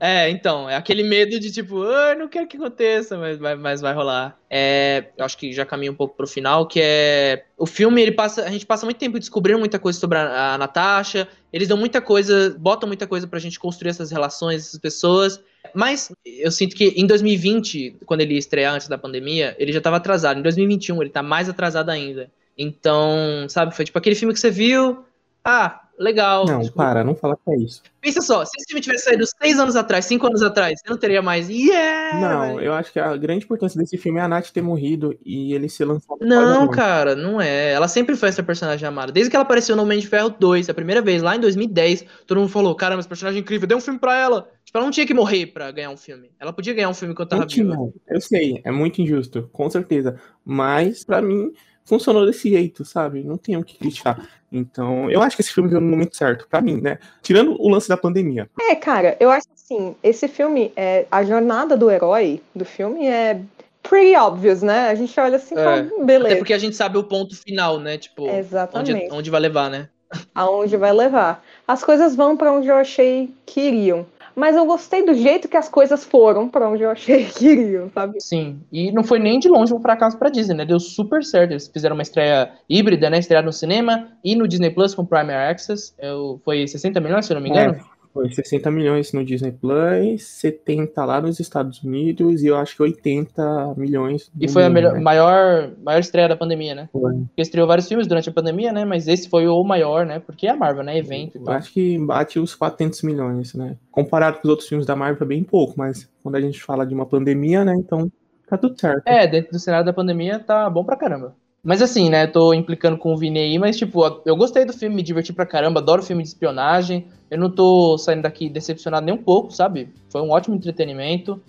É, 0.00 0.30
então, 0.30 0.70
é 0.70 0.76
aquele 0.76 1.02
medo 1.02 1.38
de 1.38 1.52
tipo, 1.52 1.82
ah, 1.82 2.14
não 2.14 2.28
quero 2.28 2.46
que 2.46 2.56
aconteça, 2.56 3.18
mas 3.18 3.38
vai, 3.38 3.54
mas 3.56 3.80
vai 3.82 3.92
rolar. 3.92 4.38
É, 4.48 5.06
eu 5.16 5.24
acho 5.24 5.36
que 5.36 5.52
já 5.52 5.66
caminha 5.66 5.90
um 5.90 5.94
pouco 5.94 6.16
pro 6.16 6.26
final, 6.26 6.66
que 6.66 6.80
é. 6.82 7.44
O 7.58 7.66
filme, 7.66 8.00
ele 8.00 8.12
passa. 8.12 8.44
A 8.44 8.50
gente 8.50 8.64
passa 8.64 8.86
muito 8.86 8.98
tempo 8.98 9.18
descobrindo 9.18 9.58
muita 9.58 9.78
coisa 9.78 9.98
sobre 9.98 10.18
a, 10.18 10.54
a 10.54 10.58
Natasha. 10.58 11.26
Eles 11.52 11.68
dão 11.68 11.76
muita 11.76 12.00
coisa, 12.00 12.54
botam 12.58 12.86
muita 12.86 13.06
coisa 13.06 13.26
pra 13.26 13.38
gente 13.38 13.58
construir 13.58 13.90
essas 13.90 14.10
relações, 14.10 14.66
essas 14.66 14.78
pessoas. 14.78 15.40
Mas 15.74 16.12
eu 16.24 16.50
sinto 16.50 16.74
que 16.74 16.88
em 16.96 17.06
2020, 17.06 17.96
quando 18.04 18.20
ele 18.20 18.34
ia 18.34 18.38
estrear 18.38 18.74
antes 18.74 18.88
da 18.88 18.98
pandemia, 18.98 19.54
ele 19.58 19.72
já 19.72 19.78
estava 19.78 19.96
atrasado. 19.96 20.38
Em 20.38 20.42
2021, 20.42 21.00
ele 21.02 21.10
está 21.10 21.22
mais 21.22 21.48
atrasado 21.48 21.90
ainda. 21.90 22.30
Então, 22.56 23.46
sabe, 23.48 23.74
foi 23.74 23.84
tipo 23.84 23.98
aquele 23.98 24.16
filme 24.16 24.32
que 24.32 24.40
você 24.40 24.50
viu. 24.50 25.04
Ah, 25.44 25.85
legal. 25.98 26.44
Não, 26.46 26.60
tipo, 26.60 26.76
para, 26.76 27.02
não 27.02 27.14
fala 27.14 27.36
que 27.36 27.50
é 27.50 27.56
isso. 27.56 27.82
Pensa 28.00 28.20
só, 28.20 28.44
se 28.44 28.52
esse 28.56 28.66
filme 28.68 28.80
tivesse 28.80 29.04
saído 29.04 29.24
seis 29.26 29.58
anos 29.58 29.74
atrás, 29.74 30.04
cinco 30.04 30.26
anos 30.26 30.42
atrás, 30.42 30.80
você 30.80 30.88
não 30.88 30.96
teria 30.96 31.20
mais. 31.20 31.48
Yeah! 31.48 32.20
Não, 32.20 32.60
eu 32.60 32.72
acho 32.72 32.92
que 32.92 33.00
a 33.00 33.16
grande 33.16 33.44
importância 33.44 33.78
desse 33.78 33.96
filme 33.98 34.20
é 34.20 34.22
a 34.22 34.28
Nath 34.28 34.50
ter 34.50 34.62
morrido 34.62 35.18
e 35.24 35.52
ele 35.52 35.68
ser 35.68 35.86
lançado. 35.86 36.18
Não, 36.20 36.68
cara, 36.68 37.16
não 37.16 37.40
é. 37.40 37.72
Ela 37.72 37.88
sempre 37.88 38.14
foi 38.14 38.28
essa 38.28 38.42
personagem 38.42 38.86
amada. 38.86 39.10
Desde 39.10 39.30
que 39.30 39.36
ela 39.36 39.44
apareceu 39.44 39.74
no 39.74 39.82
Homem 39.82 39.98
de 39.98 40.06
Ferro 40.06 40.30
2, 40.30 40.68
a 40.68 40.74
primeira 40.74 41.02
vez, 41.02 41.22
lá 41.22 41.34
em 41.34 41.40
2010, 41.40 42.04
todo 42.26 42.38
mundo 42.38 42.50
falou: 42.50 42.74
caramba, 42.74 43.00
esse 43.00 43.08
personagem 43.08 43.38
é 43.38 43.42
incrível, 43.42 43.66
dê 43.66 43.74
um 43.74 43.80
filme 43.80 43.98
pra 43.98 44.16
ela. 44.16 44.48
Tipo, 44.64 44.78
ela 44.78 44.84
não 44.84 44.92
tinha 44.92 45.06
que 45.06 45.14
morrer 45.14 45.46
pra 45.46 45.70
ganhar 45.70 45.90
um 45.90 45.96
filme. 45.96 46.30
Ela 46.38 46.52
podia 46.52 46.74
ganhar 46.74 46.88
um 46.88 46.94
filme 46.94 47.12
enquanto 47.12 47.30
tava 47.30 47.46
viva. 47.46 47.76
Eu 48.08 48.20
sei, 48.20 48.60
é 48.64 48.70
muito 48.70 49.00
injusto, 49.00 49.48
com 49.52 49.68
certeza. 49.70 50.20
Mas, 50.44 51.04
para 51.04 51.22
mim, 51.22 51.52
funcionou 51.86 52.26
desse 52.26 52.50
jeito, 52.50 52.84
sabe? 52.84 53.22
Não 53.22 53.38
tenho 53.38 53.60
o 53.60 53.64
que 53.64 53.78
criticar. 53.78 54.28
Então, 54.52 55.10
eu 55.10 55.22
acho 55.22 55.36
que 55.36 55.42
esse 55.42 55.52
filme 55.52 55.70
veio 55.70 55.80
no 55.80 55.88
momento 55.88 56.16
certo, 56.16 56.46
para 56.48 56.60
mim, 56.60 56.80
né? 56.80 56.98
Tirando 57.22 57.56
o 57.60 57.68
lance 57.68 57.88
da 57.88 57.96
pandemia. 57.96 58.50
É, 58.60 58.74
cara, 58.74 59.16
eu 59.18 59.30
acho 59.30 59.46
assim, 59.54 59.94
esse 60.02 60.28
filme, 60.28 60.72
é, 60.76 61.06
a 61.10 61.24
jornada 61.24 61.76
do 61.76 61.90
herói 61.90 62.42
do 62.54 62.64
filme 62.64 63.06
é 63.06 63.40
pretty 63.82 64.16
obvious, 64.16 64.62
né? 64.62 64.88
A 64.88 64.94
gente 64.94 65.18
olha 65.18 65.36
assim, 65.36 65.54
é. 65.56 65.62
fala, 65.62 66.04
beleza. 66.04 66.26
Até 66.26 66.36
porque 66.36 66.54
a 66.54 66.58
gente 66.58 66.76
sabe 66.76 66.98
o 66.98 67.04
ponto 67.04 67.36
final, 67.36 67.78
né? 67.78 67.96
Tipo, 67.96 68.28
Exatamente. 68.28 69.06
Onde, 69.06 69.14
onde 69.14 69.30
vai 69.30 69.40
levar, 69.40 69.70
né? 69.70 69.88
Aonde 70.34 70.76
vai 70.76 70.92
levar. 70.92 71.44
As 71.66 71.82
coisas 71.82 72.14
vão 72.14 72.36
para 72.36 72.52
onde 72.52 72.68
eu 72.68 72.76
achei 72.76 73.30
que 73.44 73.60
iriam 73.60 74.06
mas 74.36 74.54
eu 74.54 74.66
gostei 74.66 75.02
do 75.02 75.14
jeito 75.14 75.48
que 75.48 75.56
as 75.56 75.66
coisas 75.66 76.04
foram 76.04 76.46
para 76.46 76.68
onde 76.68 76.82
eu 76.82 76.90
achei 76.90 77.24
que 77.24 77.46
iriam, 77.46 77.90
sabe? 77.90 78.20
Sim, 78.20 78.60
e 78.70 78.92
não 78.92 79.02
foi 79.02 79.18
nem 79.18 79.38
de 79.38 79.48
longe 79.48 79.72
um 79.72 79.80
fracasso 79.80 80.18
pra 80.18 80.28
Disney, 80.28 80.54
né? 80.54 80.66
Deu 80.66 80.78
super 80.78 81.24
certo. 81.24 81.52
Eles 81.52 81.66
fizeram 81.66 81.96
uma 81.96 82.02
estreia 82.02 82.52
híbrida, 82.68 83.08
né? 83.08 83.18
Estrearam 83.18 83.46
no 83.46 83.52
cinema 83.52 84.12
e 84.22 84.36
no 84.36 84.46
Disney 84.46 84.70
Plus 84.70 84.94
com 84.94 85.06
Primary 85.06 85.50
Access. 85.50 85.94
Eu, 85.98 86.38
foi 86.44 86.68
60 86.68 87.00
milhões, 87.00 87.24
se 87.24 87.32
eu 87.32 87.36
não 87.36 87.42
me 87.42 87.48
engano. 87.48 87.74
É. 87.74 87.95
Foi 88.16 88.32
60 88.32 88.70
milhões 88.70 89.12
no 89.12 89.22
Disney 89.22 89.52
Plus, 89.52 90.22
70 90.22 91.04
lá 91.04 91.20
nos 91.20 91.38
Estados 91.38 91.82
Unidos 91.82 92.42
e 92.42 92.46
eu 92.46 92.56
acho 92.56 92.74
que 92.74 92.82
80 92.82 93.74
milhões. 93.76 94.30
E 94.40 94.48
foi 94.48 94.62
mundo, 94.62 94.70
a 94.70 94.74
melhor, 94.74 94.92
né? 94.94 95.00
maior, 95.00 95.70
maior 95.84 96.00
estreia 96.00 96.28
da 96.28 96.36
pandemia, 96.36 96.74
né? 96.74 96.88
Foi. 96.90 97.12
Porque 97.12 97.42
estreou 97.42 97.66
vários 97.66 97.86
filmes 97.86 98.06
durante 98.06 98.30
a 98.30 98.32
pandemia, 98.32 98.72
né? 98.72 98.86
Mas 98.86 99.06
esse 99.06 99.28
foi 99.28 99.46
o 99.46 99.62
maior, 99.62 100.06
né? 100.06 100.18
Porque 100.18 100.46
é 100.46 100.50
a 100.50 100.56
Marvel, 100.56 100.82
né? 100.82 100.96
Evento 100.96 101.36
e 101.36 101.40
tal. 101.40 101.54
Acho 101.54 101.72
que 101.72 101.98
bate 101.98 102.38
os 102.38 102.54
400 102.54 103.02
milhões, 103.02 103.54
né? 103.54 103.76
Comparado 103.90 104.38
com 104.38 104.48
os 104.48 104.50
outros 104.50 104.68
filmes 104.68 104.86
da 104.86 104.96
Marvel 104.96 105.22
é 105.22 105.28
bem 105.28 105.44
pouco, 105.44 105.74
mas 105.76 106.08
quando 106.22 106.36
a 106.36 106.40
gente 106.40 106.62
fala 106.62 106.86
de 106.86 106.94
uma 106.94 107.04
pandemia, 107.04 107.64
né? 107.64 107.74
Então 107.76 108.10
tá 108.48 108.56
tudo 108.56 108.80
certo. 108.80 109.06
É, 109.06 109.26
dentro 109.26 109.52
do 109.52 109.58
cenário 109.58 109.84
da 109.84 109.92
pandemia 109.92 110.38
tá 110.38 110.70
bom 110.70 110.84
pra 110.84 110.96
caramba. 110.96 111.34
Mas 111.66 111.82
assim, 111.82 112.08
né, 112.08 112.28
tô 112.28 112.54
implicando 112.54 112.96
com 112.96 113.12
o 113.12 113.18
Vini 113.18 113.40
aí, 113.40 113.58
mas 113.58 113.76
tipo, 113.76 114.00
eu 114.24 114.36
gostei 114.36 114.64
do 114.64 114.72
filme, 114.72 114.94
me 114.94 115.02
diverti 115.02 115.32
pra 115.32 115.44
caramba, 115.44 115.80
adoro 115.80 116.00
filme 116.00 116.22
de 116.22 116.28
espionagem. 116.28 117.08
Eu 117.28 117.38
não 117.38 117.50
tô 117.50 117.98
saindo 117.98 118.22
daqui 118.22 118.48
decepcionado 118.48 119.04
nem 119.04 119.12
um 119.12 119.20
pouco, 119.20 119.50
sabe? 119.50 119.88
Foi 120.08 120.20
um 120.20 120.30
ótimo 120.30 120.54
entretenimento. 120.54 121.42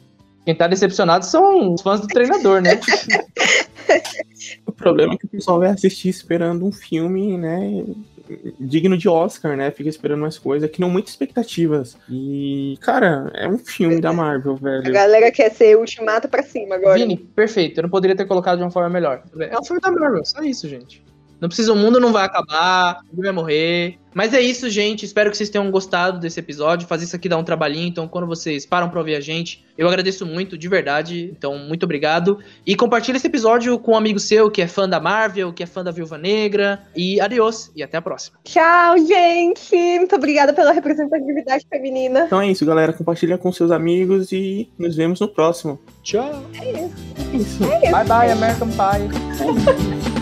Quem 0.44 0.56
tá 0.56 0.66
decepcionado 0.68 1.24
são 1.24 1.72
os 1.72 1.84
fãs 1.84 2.02
do 2.02 2.08
treinador, 2.08 2.64
né? 2.64 2.80
o 4.66 4.72
problema 4.72 5.14
é 5.14 5.18
que 5.18 5.28
o 5.28 5.30
pessoal 5.30 5.60
vai 5.60 5.70
assistir 5.70 6.10
esperando 6.10 6.66
um 6.66 6.72
filme, 6.72 7.38
né? 7.38 7.86
Digno 8.60 8.98
de 8.98 9.08
Oscar, 9.10 9.56
né? 9.56 9.72
Fica 9.72 9.90
esperando 9.90 10.22
mais 10.22 10.38
coisas, 10.38 10.70
que 10.70 10.82
não 10.82 10.90
muitas 10.90 11.12
expectativas. 11.12 11.98
E, 12.10 12.78
cara, 12.82 13.32
é 13.34 13.48
um 13.48 13.58
filme 13.58 14.00
da 14.00 14.14
Marvel, 14.14 14.56
velho. 14.56 14.88
A 14.88 14.92
galera 14.92 15.32
quer 15.32 15.52
ser 15.52 15.78
ultimato 15.78 16.28
pra 16.28 16.44
cima 16.44 16.76
agora. 16.76 16.98
Vini, 16.98 17.18
perfeito. 17.18 17.80
Eu 17.80 17.84
não 17.84 17.90
poderia 17.90 18.16
ter 18.16 18.26
colocado 18.26 18.58
de 18.58 18.64
uma 18.64 18.72
forma 18.72 18.90
melhor. 18.90 19.24
É 19.40 19.60
um 19.60 19.64
filme 19.64 19.82
da 19.82 19.92
Marvel, 19.92 20.26
só 20.26 20.42
isso, 20.42 20.68
gente. 20.68 21.04
Não 21.40 21.48
precisa, 21.48 21.72
o 21.72 21.76
mundo 21.76 22.00
não 22.00 22.12
vai 22.12 22.26
acabar, 22.26 23.02
ninguém 23.12 23.24
vai 23.24 23.32
morrer. 23.32 24.00
Mas 24.18 24.34
é 24.34 24.42
isso, 24.42 24.68
gente. 24.68 25.06
Espero 25.06 25.30
que 25.30 25.38
vocês 25.38 25.48
tenham 25.48 25.70
gostado 25.70 26.20
desse 26.20 26.40
episódio. 26.40 26.88
Fazer 26.88 27.06
isso 27.06 27.16
aqui 27.16 27.30
dá 27.30 27.38
um 27.38 27.44
trabalhinho. 27.44 27.88
Então, 27.88 28.08
quando 28.08 28.26
vocês 28.26 28.66
param 28.66 28.90
pra 28.90 28.98
ouvir 28.98 29.14
a 29.14 29.22
gente, 29.22 29.64
eu 29.78 29.88
agradeço 29.88 30.26
muito, 30.26 30.58
de 30.58 30.68
verdade. 30.68 31.32
Então, 31.38 31.56
muito 31.60 31.84
obrigado. 31.84 32.40
E 32.66 32.76
compartilhe 32.76 33.18
esse 33.18 33.28
episódio 33.28 33.78
com 33.78 33.92
um 33.92 33.96
amigo 33.96 34.20
seu 34.20 34.50
que 34.50 34.60
é 34.60 34.68
fã 34.68 34.90
da 34.90 35.00
Marvel, 35.00 35.54
que 35.54 35.62
é 35.62 35.68
fã 35.68 35.84
da 35.84 35.92
Viúva 35.92 36.18
Negra. 36.18 36.82
E 36.96 37.22
adiós. 37.22 37.72
E 37.76 37.84
até 37.84 37.98
a 37.98 38.02
próxima. 38.02 38.40
Tchau, 38.44 38.98
gente. 38.98 39.76
Muito 40.00 40.16
obrigada 40.16 40.52
pela 40.52 40.72
representatividade 40.72 41.68
feminina. 41.70 42.24
Então 42.26 42.42
é 42.42 42.50
isso, 42.50 42.66
galera. 42.66 42.94
Compartilha 42.94 43.38
com 43.38 43.52
seus 43.52 43.70
amigos 43.70 44.32
e 44.32 44.68
nos 44.80 44.96
vemos 44.96 45.20
no 45.20 45.28
próximo. 45.28 45.80
Tchau. 46.02 46.44
É 46.60 46.72
isso. 46.72 46.96
É 47.34 47.38
isso. 47.38 47.64
É 47.72 47.84
isso. 47.84 47.92
Bye, 47.92 48.08
bye, 48.08 48.32
American 48.32 48.70
Pie. 48.70 50.08